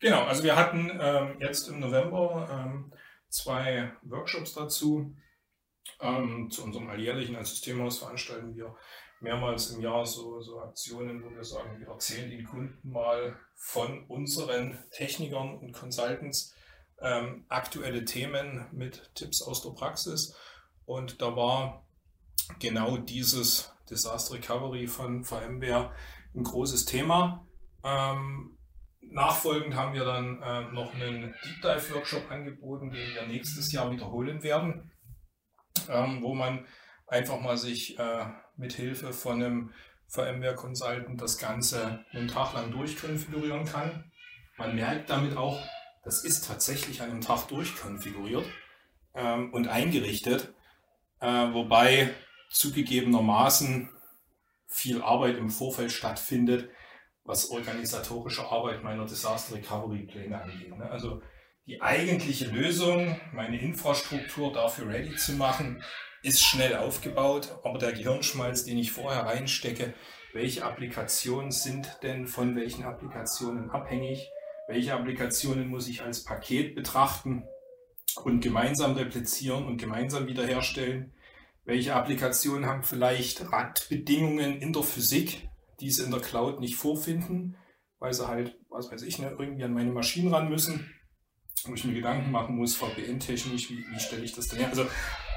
Genau, 0.00 0.24
also 0.24 0.42
wir 0.42 0.54
hatten 0.54 0.90
ähm, 1.00 1.36
jetzt 1.40 1.66
im 1.68 1.80
November 1.80 2.46
ähm, 2.52 2.92
zwei 3.30 3.90
Workshops 4.02 4.52
dazu. 4.52 5.16
Ähm, 5.98 6.50
zu 6.50 6.62
unserem 6.62 6.90
alljährlichen 6.90 7.36
als 7.36 7.50
Systemhaus 7.50 8.00
veranstalten 8.00 8.54
wir 8.54 8.76
mehrmals 9.24 9.70
im 9.70 9.80
Jahr 9.80 10.06
so, 10.06 10.40
so 10.40 10.60
Aktionen, 10.60 11.24
wo 11.24 11.30
wir 11.30 11.42
sagen, 11.44 11.80
wir 11.80 11.88
erzählen 11.88 12.30
den 12.30 12.44
Kunden 12.44 12.88
mal 12.88 13.36
von 13.56 14.06
unseren 14.06 14.78
Technikern 14.92 15.58
und 15.58 15.72
Consultants 15.72 16.54
ähm, 17.00 17.44
aktuelle 17.48 18.04
Themen 18.04 18.66
mit 18.70 19.10
Tipps 19.14 19.42
aus 19.42 19.62
der 19.62 19.70
Praxis. 19.70 20.36
Und 20.84 21.20
da 21.20 21.34
war 21.34 21.84
genau 22.60 22.98
dieses 22.98 23.74
Disaster 23.90 24.34
Recovery 24.34 24.86
von 24.86 25.24
VMware 25.24 25.92
ein 26.34 26.44
großes 26.44 26.84
Thema. 26.84 27.46
Ähm, 27.82 28.54
Nachfolgend 29.10 29.76
haben 29.76 29.94
wir 29.94 30.04
dann 30.04 30.42
äh, 30.42 30.72
noch 30.72 30.94
einen 30.94 31.34
Deep 31.44 31.62
Dive 31.62 31.94
Workshop 31.94 32.30
angeboten, 32.30 32.90
den 32.90 33.14
wir 33.14 33.26
nächstes 33.26 33.70
Jahr 33.72 33.90
wiederholen 33.90 34.42
werden, 34.42 34.90
ähm, 35.88 36.22
wo 36.22 36.34
man 36.34 36.66
einfach 37.06 37.40
mal 37.40 37.56
sich 37.56 37.98
äh, 37.98 38.26
mit 38.56 38.72
Hilfe 38.72 39.12
von 39.12 39.42
einem 39.42 39.72
VMware 40.08 40.54
Consultant 40.54 41.20
das 41.20 41.38
Ganze 41.38 42.04
einen 42.12 42.28
Tag 42.28 42.54
lang 42.54 42.70
durchkonfigurieren 42.70 43.64
kann. 43.64 44.10
Man 44.56 44.76
merkt 44.76 45.10
damit 45.10 45.36
auch, 45.36 45.60
das 46.04 46.24
ist 46.24 46.46
tatsächlich 46.46 47.02
an 47.02 47.10
einem 47.10 47.20
Tag 47.20 47.48
durchkonfiguriert 47.48 48.44
ähm, 49.14 49.52
und 49.52 49.68
eingerichtet, 49.68 50.54
äh, 51.20 51.26
wobei 51.26 52.14
zugegebenermaßen 52.50 53.90
viel 54.68 55.02
Arbeit 55.02 55.36
im 55.36 55.50
Vorfeld 55.50 55.92
stattfindet, 55.92 56.68
was 57.24 57.50
organisatorische 57.50 58.44
Arbeit 58.44 58.82
meiner 58.82 59.06
Disaster 59.06 59.56
Recovery 59.56 60.04
Pläne 60.04 60.40
angeht. 60.40 60.76
Ne? 60.76 60.90
Also 60.90 61.22
die 61.66 61.80
eigentliche 61.80 62.46
Lösung, 62.46 63.18
meine 63.32 63.58
Infrastruktur 63.58 64.52
dafür 64.52 64.88
ready 64.88 65.16
zu 65.16 65.32
machen, 65.32 65.82
ist 66.24 66.42
schnell 66.42 66.76
aufgebaut, 66.76 67.58
aber 67.64 67.78
der 67.78 67.92
Gehirnschmalz, 67.92 68.64
den 68.64 68.78
ich 68.78 68.92
vorher 68.92 69.26
reinstecke, 69.26 69.92
welche 70.32 70.64
Applikationen 70.64 71.52
sind 71.52 71.98
denn 72.02 72.26
von 72.26 72.56
welchen 72.56 72.84
Applikationen 72.84 73.70
abhängig, 73.70 74.30
welche 74.66 74.94
Applikationen 74.94 75.68
muss 75.68 75.86
ich 75.86 76.02
als 76.02 76.24
Paket 76.24 76.74
betrachten 76.74 77.44
und 78.24 78.40
gemeinsam 78.40 78.94
replizieren 78.94 79.66
und 79.66 79.76
gemeinsam 79.76 80.26
wiederherstellen, 80.26 81.12
welche 81.64 81.94
Applikationen 81.94 82.66
haben 82.66 82.84
vielleicht 82.84 83.52
Randbedingungen 83.52 84.62
in 84.62 84.72
der 84.72 84.82
Physik, 84.82 85.48
die 85.80 85.90
sie 85.90 86.04
in 86.04 86.10
der 86.10 86.20
Cloud 86.20 86.58
nicht 86.58 86.76
vorfinden, 86.76 87.56
weil 87.98 88.14
sie 88.14 88.26
halt, 88.26 88.58
was 88.70 88.90
weiß 88.90 89.02
ich, 89.02 89.18
ne, 89.18 89.36
irgendwie 89.38 89.64
an 89.64 89.74
meine 89.74 89.92
Maschinen 89.92 90.32
ran 90.32 90.48
müssen, 90.48 90.93
wo 91.68 91.74
ich 91.74 91.84
mir 91.84 91.94
Gedanken 91.94 92.30
machen 92.30 92.56
muss, 92.56 92.76
VPN-technisch, 92.76 93.70
wie, 93.70 93.84
wie 93.90 94.00
stelle 94.00 94.24
ich 94.24 94.32
das 94.32 94.48
denn 94.48 94.60
her? 94.60 94.68
Also 94.68 94.86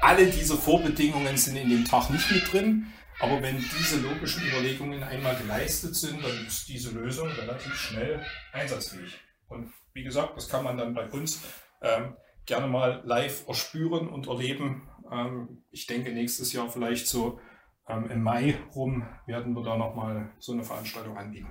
alle 0.02 0.26
diese 0.26 0.56
Vorbedingungen 0.56 1.36
sind 1.36 1.56
in 1.56 1.70
dem 1.70 1.84
Tag 1.84 2.10
nicht 2.10 2.30
mit 2.30 2.52
drin, 2.52 2.86
aber 3.20 3.42
wenn 3.42 3.56
diese 3.56 4.00
logischen 4.00 4.46
Überlegungen 4.46 5.02
einmal 5.02 5.36
geleistet 5.36 5.96
sind, 5.96 6.22
dann 6.22 6.46
ist 6.46 6.68
diese 6.68 6.90
Lösung 6.90 7.28
relativ 7.28 7.74
schnell 7.74 8.24
einsatzfähig. 8.52 9.18
Und 9.48 9.72
wie 9.92 10.04
gesagt, 10.04 10.36
das 10.36 10.48
kann 10.48 10.64
man 10.64 10.76
dann 10.76 10.94
bei 10.94 11.08
uns 11.08 11.42
ähm, 11.82 12.14
gerne 12.46 12.68
mal 12.68 13.02
live 13.04 13.48
erspüren 13.48 14.08
und 14.08 14.28
erleben. 14.28 14.88
Ähm, 15.10 15.64
ich 15.70 15.86
denke 15.86 16.12
nächstes 16.12 16.52
Jahr 16.52 16.68
vielleicht 16.68 17.08
so 17.08 17.40
ähm, 17.88 18.10
Im 18.10 18.22
Mai 18.22 18.58
rum 18.74 19.06
werden 19.26 19.54
wir 19.54 19.62
da 19.62 19.76
nochmal 19.76 20.30
so 20.38 20.52
eine 20.52 20.62
Veranstaltung 20.62 21.16
anbieten. 21.16 21.48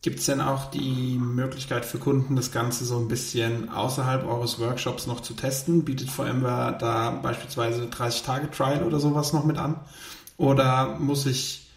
Gibt 0.00 0.20
es 0.20 0.26
denn 0.26 0.40
auch 0.40 0.70
die 0.70 1.18
Möglichkeit 1.18 1.84
für 1.84 1.98
Kunden, 1.98 2.36
das 2.36 2.52
Ganze 2.52 2.84
so 2.84 2.98
ein 2.98 3.08
bisschen 3.08 3.68
außerhalb 3.68 4.24
eures 4.24 4.60
Workshops 4.60 5.08
noch 5.08 5.20
zu 5.20 5.34
testen? 5.34 5.84
Bietet 5.84 6.08
VMware 6.08 6.78
da 6.78 7.10
beispielsweise 7.10 7.86
30-Tage-Trial 7.86 8.84
oder 8.84 9.00
sowas 9.00 9.32
noch 9.32 9.44
mit 9.44 9.58
an? 9.58 9.80
Oder 10.36 10.96
muss 11.00 11.26
ich, 11.26 11.68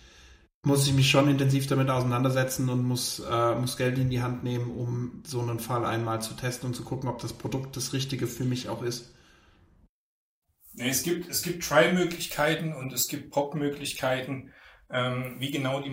muss 0.63 0.85
ich 0.85 0.93
mich 0.93 1.09
schon 1.09 1.29
intensiv 1.29 1.65
damit 1.65 1.89
auseinandersetzen 1.89 2.69
und 2.69 2.83
muss, 2.83 3.19
äh, 3.27 3.55
muss 3.55 3.75
Geld 3.75 3.97
in 3.97 4.11
die 4.11 4.21
Hand 4.21 4.43
nehmen, 4.43 4.69
um 4.69 5.23
so 5.25 5.41
einen 5.41 5.59
Fall 5.59 5.83
einmal 5.83 6.21
zu 6.21 6.35
testen 6.35 6.67
und 6.67 6.75
zu 6.75 6.83
gucken, 6.83 7.09
ob 7.09 7.19
das 7.19 7.33
Produkt 7.33 7.75
das 7.75 7.91
Richtige 7.91 8.27
für 8.27 8.43
mich 8.43 8.69
auch 8.69 8.83
ist? 8.83 9.15
Es 10.77 11.01
gibt, 11.01 11.27
es 11.27 11.41
gibt 11.41 11.63
Try-Möglichkeiten 11.67 12.73
und 12.73 12.93
es 12.93 13.07
gibt 13.07 13.31
POC-Möglichkeiten. 13.31 14.53
Ähm, 14.91 15.37
wie 15.39 15.49
genau 15.49 15.81
die 15.81 15.89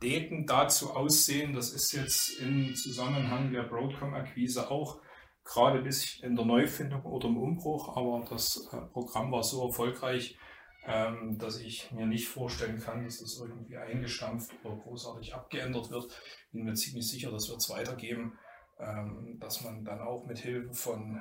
Modalitäten 0.00 0.46
dazu 0.46 0.94
aussehen, 0.94 1.54
das 1.54 1.70
ist 1.70 1.92
jetzt 1.92 2.40
im 2.40 2.74
Zusammenhang 2.74 3.52
der 3.52 3.64
Broadcom-Akquise 3.64 4.70
auch 4.70 5.00
gerade 5.44 5.80
bis 5.80 6.20
in 6.20 6.36
der 6.36 6.44
Neufindung 6.44 7.02
oder 7.02 7.28
im 7.28 7.38
Umbruch, 7.38 7.96
aber 7.96 8.24
das 8.28 8.68
äh, 8.72 8.76
Programm 8.92 9.32
war 9.32 9.42
so 9.42 9.66
erfolgreich, 9.66 10.38
ähm, 10.86 11.36
dass 11.38 11.58
ich 11.58 11.90
mir 11.90 12.06
nicht 12.06 12.28
vorstellen 12.28 12.78
kann, 12.78 13.04
dass 13.04 13.20
das 13.20 13.40
irgendwie 13.40 13.76
eingestampft 13.76 14.52
oder 14.62 14.76
großartig 14.76 15.34
abgeändert 15.34 15.90
wird. 15.90 16.06
Bin 16.52 16.64
mir 16.64 16.74
ziemlich 16.74 17.08
sicher, 17.08 17.30
das 17.32 17.48
wird 17.48 17.58
es 17.58 17.70
weitergeben. 17.70 18.38
ähm, 18.80 19.38
dass 19.40 19.64
man 19.64 19.84
dann 19.84 20.00
auch 20.00 20.26
mit 20.26 20.38
Hilfe 20.38 20.72
von 20.72 21.20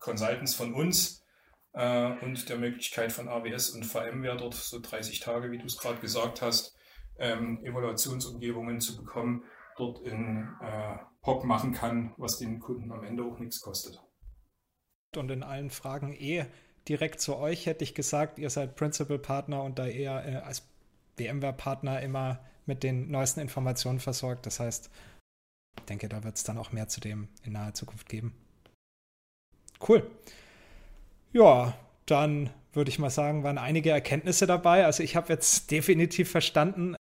Consultants 0.00 0.56
von 0.56 0.74
uns 0.74 1.24
äh, 1.72 2.18
und 2.24 2.48
der 2.48 2.58
Möglichkeit 2.58 3.12
von 3.12 3.28
AWS 3.28 3.70
und 3.70 3.84
VMware 3.84 4.36
dort 4.36 4.54
so 4.54 4.80
30 4.80 5.20
Tage, 5.20 5.52
wie 5.52 5.58
du 5.58 5.66
es 5.66 5.78
gerade 5.78 6.00
gesagt 6.00 6.42
hast, 6.42 6.73
ähm, 7.18 7.64
Evaluationsumgebungen 7.64 8.80
zu 8.80 8.96
bekommen, 8.96 9.44
dort 9.76 10.00
in 10.06 10.48
äh, 10.60 10.96
POC 11.22 11.44
machen 11.44 11.72
kann, 11.72 12.14
was 12.16 12.38
den 12.38 12.60
Kunden 12.60 12.92
am 12.92 13.04
Ende 13.04 13.24
auch 13.24 13.38
nichts 13.38 13.60
kostet. 13.60 14.00
Und 15.16 15.30
in 15.30 15.42
allen 15.42 15.70
Fragen 15.70 16.12
eh 16.12 16.46
direkt 16.88 17.20
zu 17.20 17.36
euch 17.36 17.66
hätte 17.66 17.84
ich 17.84 17.94
gesagt, 17.94 18.38
ihr 18.38 18.50
seid 18.50 18.76
Principal-Partner 18.76 19.62
und 19.62 19.78
da 19.78 19.86
eher 19.86 20.26
äh, 20.26 20.36
als 20.36 20.66
VMware-Partner 21.18 22.00
immer 22.02 22.40
mit 22.66 22.82
den 22.82 23.10
neuesten 23.10 23.40
Informationen 23.40 24.00
versorgt. 24.00 24.46
Das 24.46 24.60
heißt, 24.60 24.90
ich 25.78 25.84
denke, 25.84 26.08
da 26.08 26.24
wird 26.24 26.36
es 26.36 26.44
dann 26.44 26.58
auch 26.58 26.72
mehr 26.72 26.88
zu 26.88 27.00
dem 27.00 27.28
in 27.42 27.52
naher 27.52 27.74
Zukunft 27.74 28.08
geben. 28.08 28.34
Cool. 29.86 30.10
Ja, 31.32 31.76
dann 32.06 32.50
würde 32.72 32.90
ich 32.90 32.98
mal 32.98 33.10
sagen, 33.10 33.44
waren 33.44 33.58
einige 33.58 33.90
Erkenntnisse 33.90 34.46
dabei. 34.46 34.84
Also 34.84 35.02
ich 35.02 35.16
habe 35.16 35.32
jetzt 35.32 35.70
definitiv 35.70 36.30
verstanden, 36.30 36.96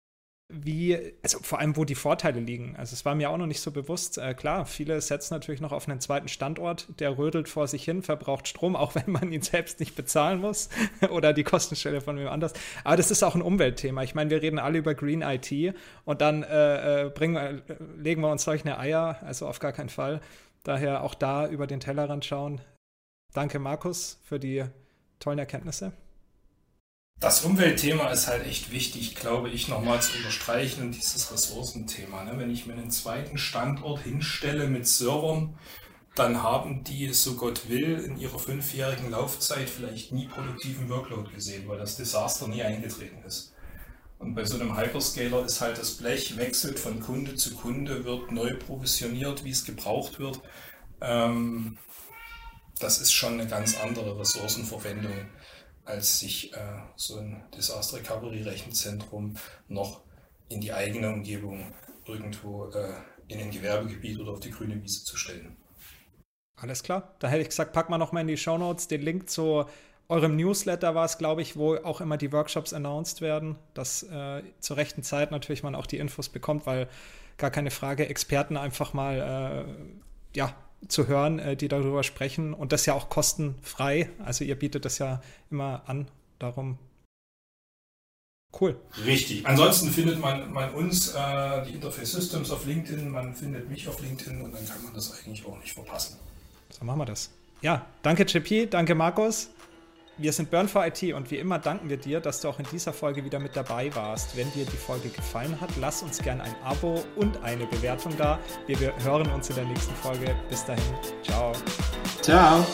wie, 0.52 1.14
also 1.24 1.40
vor 1.42 1.60
allem, 1.60 1.78
wo 1.78 1.86
die 1.86 1.96
Vorteile 1.96 2.40
liegen. 2.40 2.76
Also 2.78 2.94
es 2.94 3.06
war 3.06 3.16
mir 3.16 3.30
auch 3.30 3.38
noch 3.38 3.48
nicht 3.48 3.62
so 3.62 3.72
bewusst. 3.72 4.18
Äh, 4.18 4.34
klar, 4.34 4.66
viele 4.66 5.00
setzen 5.02 5.34
natürlich 5.34 5.62
noch 5.62 5.72
auf 5.72 5.88
einen 5.88 6.00
zweiten 6.00 6.28
Standort, 6.28 6.88
der 7.00 7.18
rödelt 7.18 7.50
vor 7.50 7.68
sich 7.68 7.84
hin, 7.84 8.02
verbraucht 8.02 8.48
Strom, 8.48 8.76
auch 8.82 8.96
wenn 8.96 9.12
man 9.12 9.32
ihn 9.32 9.42
selbst 9.42 9.80
nicht 9.80 9.96
bezahlen 9.96 10.40
muss 10.40 10.70
oder 11.10 11.34
die 11.34 11.44
Kostenstelle 11.44 12.02
von 12.02 12.18
wem 12.18 12.28
anders. 12.28 12.54
Aber 12.84 12.98
das 12.98 13.12
ist 13.12 13.24
auch 13.24 13.36
ein 13.36 13.42
Umweltthema. 13.42 14.04
Ich 14.04 14.16
meine, 14.16 14.30
wir 14.30 14.42
reden 14.42 14.60
alle 14.60 14.78
über 14.80 14.94
Green 14.94 15.22
IT 15.22 15.76
und 16.06 16.22
dann 16.22 16.44
äh, 16.44 17.06
äh 17.06 17.10
bringen, 17.10 17.62
legen 17.98 18.22
wir 18.22 18.32
uns 18.32 18.44
solche 18.44 18.78
Eier, 18.78 19.18
also 19.22 19.48
auf 19.48 19.60
gar 19.60 19.72
keinen 19.72 19.90
Fall. 19.90 20.22
Daher 20.64 21.04
auch 21.04 21.16
da 21.16 21.48
über 21.48 21.68
den 21.68 21.80
Tellerrand 21.80 22.26
schauen. 22.26 22.62
Danke, 23.34 23.60
Markus, 23.60 24.20
für 24.24 24.40
die 24.40 24.64
tollen 25.20 25.40
Erkenntnisse. 25.40 25.94
Das 27.22 27.44
Umweltthema 27.44 28.10
ist 28.10 28.26
halt 28.26 28.48
echt 28.48 28.72
wichtig, 28.72 29.14
glaube 29.14 29.52
ich, 29.52 29.68
nochmal 29.68 30.02
zu 30.02 30.18
unterstreichen 30.18 30.82
und 30.82 30.96
dieses 30.96 31.32
Ressourcenthema. 31.32 32.24
Ne? 32.24 32.34
Wenn 32.38 32.50
ich 32.50 32.66
mir 32.66 32.74
einen 32.74 32.90
zweiten 32.90 33.38
Standort 33.38 34.02
hinstelle 34.02 34.66
mit 34.66 34.88
Servern, 34.88 35.56
dann 36.16 36.42
haben 36.42 36.84
die, 36.84 37.14
so 37.14 37.36
Gott 37.36 37.70
will, 37.70 38.00
in 38.00 38.18
ihrer 38.18 38.40
fünfjährigen 38.40 39.12
Laufzeit 39.12 39.70
vielleicht 39.70 40.12
nie 40.12 40.28
produktiven 40.30 40.90
Workload 40.90 41.32
gesehen, 41.32 41.68
weil 41.68 41.78
das 41.78 41.96
Desaster 41.96 42.48
nie 42.48 42.64
eingetreten 42.64 43.24
ist. 43.24 43.54
Und 44.18 44.34
bei 44.34 44.44
so 44.44 44.60
einem 44.60 44.76
Hyperscaler 44.76 45.46
ist 45.46 45.62
halt 45.62 45.78
das 45.78 45.92
Blech, 45.92 46.38
wechselt 46.38 46.80
von 46.80 47.02
Kunde 47.02 47.36
zu 47.36 47.54
Kunde, 47.54 48.04
wird 48.04 48.32
neu 48.32 48.56
provisioniert, 48.56 49.44
wie 49.44 49.52
es 49.52 49.64
gebraucht 49.64 50.18
wird. 50.18 50.42
Ähm, 51.02 51.78
das 52.80 53.00
ist 53.00 53.12
schon 53.14 53.34
eine 53.34 53.48
ganz 53.48 53.80
andere 53.80 54.20
Ressourcenverwendung 54.20 55.14
als 55.92 56.20
sich 56.20 56.54
äh, 56.54 56.58
so 56.96 57.18
ein 57.18 57.44
Disaster 57.56 57.98
Recovery 57.98 58.44
Rechenzentrum 58.44 59.36
noch 59.68 60.02
in 60.50 60.62
die 60.62 60.74
eigene 60.74 61.10
Umgebung 61.10 61.74
irgendwo 62.06 62.66
äh, 62.70 62.94
in 63.28 63.40
ein 63.40 63.52
Gewerbegebiet 63.52 64.20
oder 64.20 64.32
auf 64.32 64.40
die 64.40 64.52
grüne 64.52 64.82
Wiese 64.82 65.04
zu 65.04 65.18
stellen. 65.18 65.58
Alles 66.56 66.84
klar. 66.84 67.16
Da 67.20 67.28
hätte 67.28 67.42
ich 67.42 67.50
gesagt, 67.50 67.74
pack 67.74 67.90
mal 67.90 67.98
noch 67.98 68.12
mal 68.12 68.22
in 68.22 68.28
die 68.28 68.38
Show 68.38 68.58
Notes 68.58 68.88
den 68.88 69.02
Link 69.02 69.30
zu 69.30 69.66
eurem 70.08 70.36
Newsletter 70.36 70.94
war 70.94 71.06
es, 71.06 71.18
glaube 71.18 71.42
ich, 71.42 71.56
wo 71.56 71.76
auch 71.76 72.02
immer 72.02 72.18
die 72.18 72.32
Workshops 72.32 72.74
announced 72.74 73.22
werden, 73.22 73.56
dass 73.74 74.04
äh, 74.04 74.44
zur 74.60 74.78
rechten 74.78 75.04
Zeit 75.04 75.32
natürlich 75.32 75.64
man 75.64 75.74
auch 75.74 75.88
die 75.88 75.98
Infos 75.98 76.28
bekommt, 76.28 76.66
weil 76.66 76.90
gar 77.38 77.50
keine 77.50 77.72
Frage, 77.72 78.08
Experten 78.08 78.58
einfach 78.58 78.94
mal 78.94 79.66
äh, 79.66 80.38
ja, 80.38 80.54
zu 80.88 81.08
hören, 81.08 81.40
äh, 81.40 81.56
die 81.56 81.68
darüber 81.68 82.04
sprechen 82.04 82.54
und 82.54 82.72
das 82.72 82.86
ja 82.86 82.94
auch 82.94 83.10
kostenfrei. 83.10 84.10
Also 84.24 84.44
ihr 84.44 84.56
bietet 84.56 84.86
das 84.86 84.98
ja 84.98 85.22
immer 85.50 85.84
an. 85.88 86.08
Darum 86.40 86.80
Cool. 88.60 88.78
Richtig. 89.06 89.46
Ansonsten 89.48 89.90
findet 89.90 90.20
man, 90.20 90.52
man 90.52 90.74
uns, 90.74 91.16
äh, 91.16 91.66
die 91.66 91.72
Interface 91.72 92.12
Systems 92.12 92.52
auf 92.52 92.66
LinkedIn, 92.66 93.10
man 93.10 93.34
findet 93.34 93.70
mich 93.70 93.88
auf 93.88 94.02
LinkedIn 94.02 94.42
und 94.42 94.54
dann 94.54 94.66
kann 94.66 94.84
man 94.84 94.94
das 94.94 95.14
eigentlich 95.14 95.46
auch 95.46 95.58
nicht 95.58 95.74
verpassen. 95.74 96.18
So 96.70 96.84
machen 96.84 97.00
wir 97.00 97.06
das. 97.06 97.32
Ja, 97.62 97.86
danke 98.02 98.24
JP, 98.24 98.68
danke 98.70 98.94
Markus. 98.94 99.50
Wir 100.18 100.34
sind 100.34 100.52
Burn 100.52 100.68
for 100.68 100.86
IT 100.86 101.02
und 101.14 101.32
wie 101.32 101.38
immer 101.38 101.58
danken 101.58 101.90
wir 101.90 101.98
dir, 101.98 102.20
dass 102.20 102.42
du 102.42 102.50
auch 102.50 102.60
in 102.60 102.66
dieser 102.72 102.94
Folge 102.94 103.24
wieder 103.24 103.40
mit 103.40 103.56
dabei 103.56 103.94
warst. 103.96 104.36
Wenn 104.36 104.52
dir 104.52 104.66
die 104.66 104.78
Folge 104.78 105.10
gefallen 105.10 105.60
hat, 105.60 105.70
lass 105.80 106.04
uns 106.04 106.20
gerne 106.20 106.44
ein 106.44 106.56
Abo 106.64 107.04
und 107.16 107.42
eine 107.44 107.66
Bewertung 107.66 108.16
da. 108.18 108.40
Wir 108.68 108.94
hören 109.04 109.32
uns 109.32 109.50
in 109.50 109.56
der 109.56 109.66
nächsten 109.66 109.96
Folge. 109.96 110.36
Bis 110.50 110.66
dahin. 110.66 110.84
Ciao. 111.24 111.54
Ciao. 112.22 112.66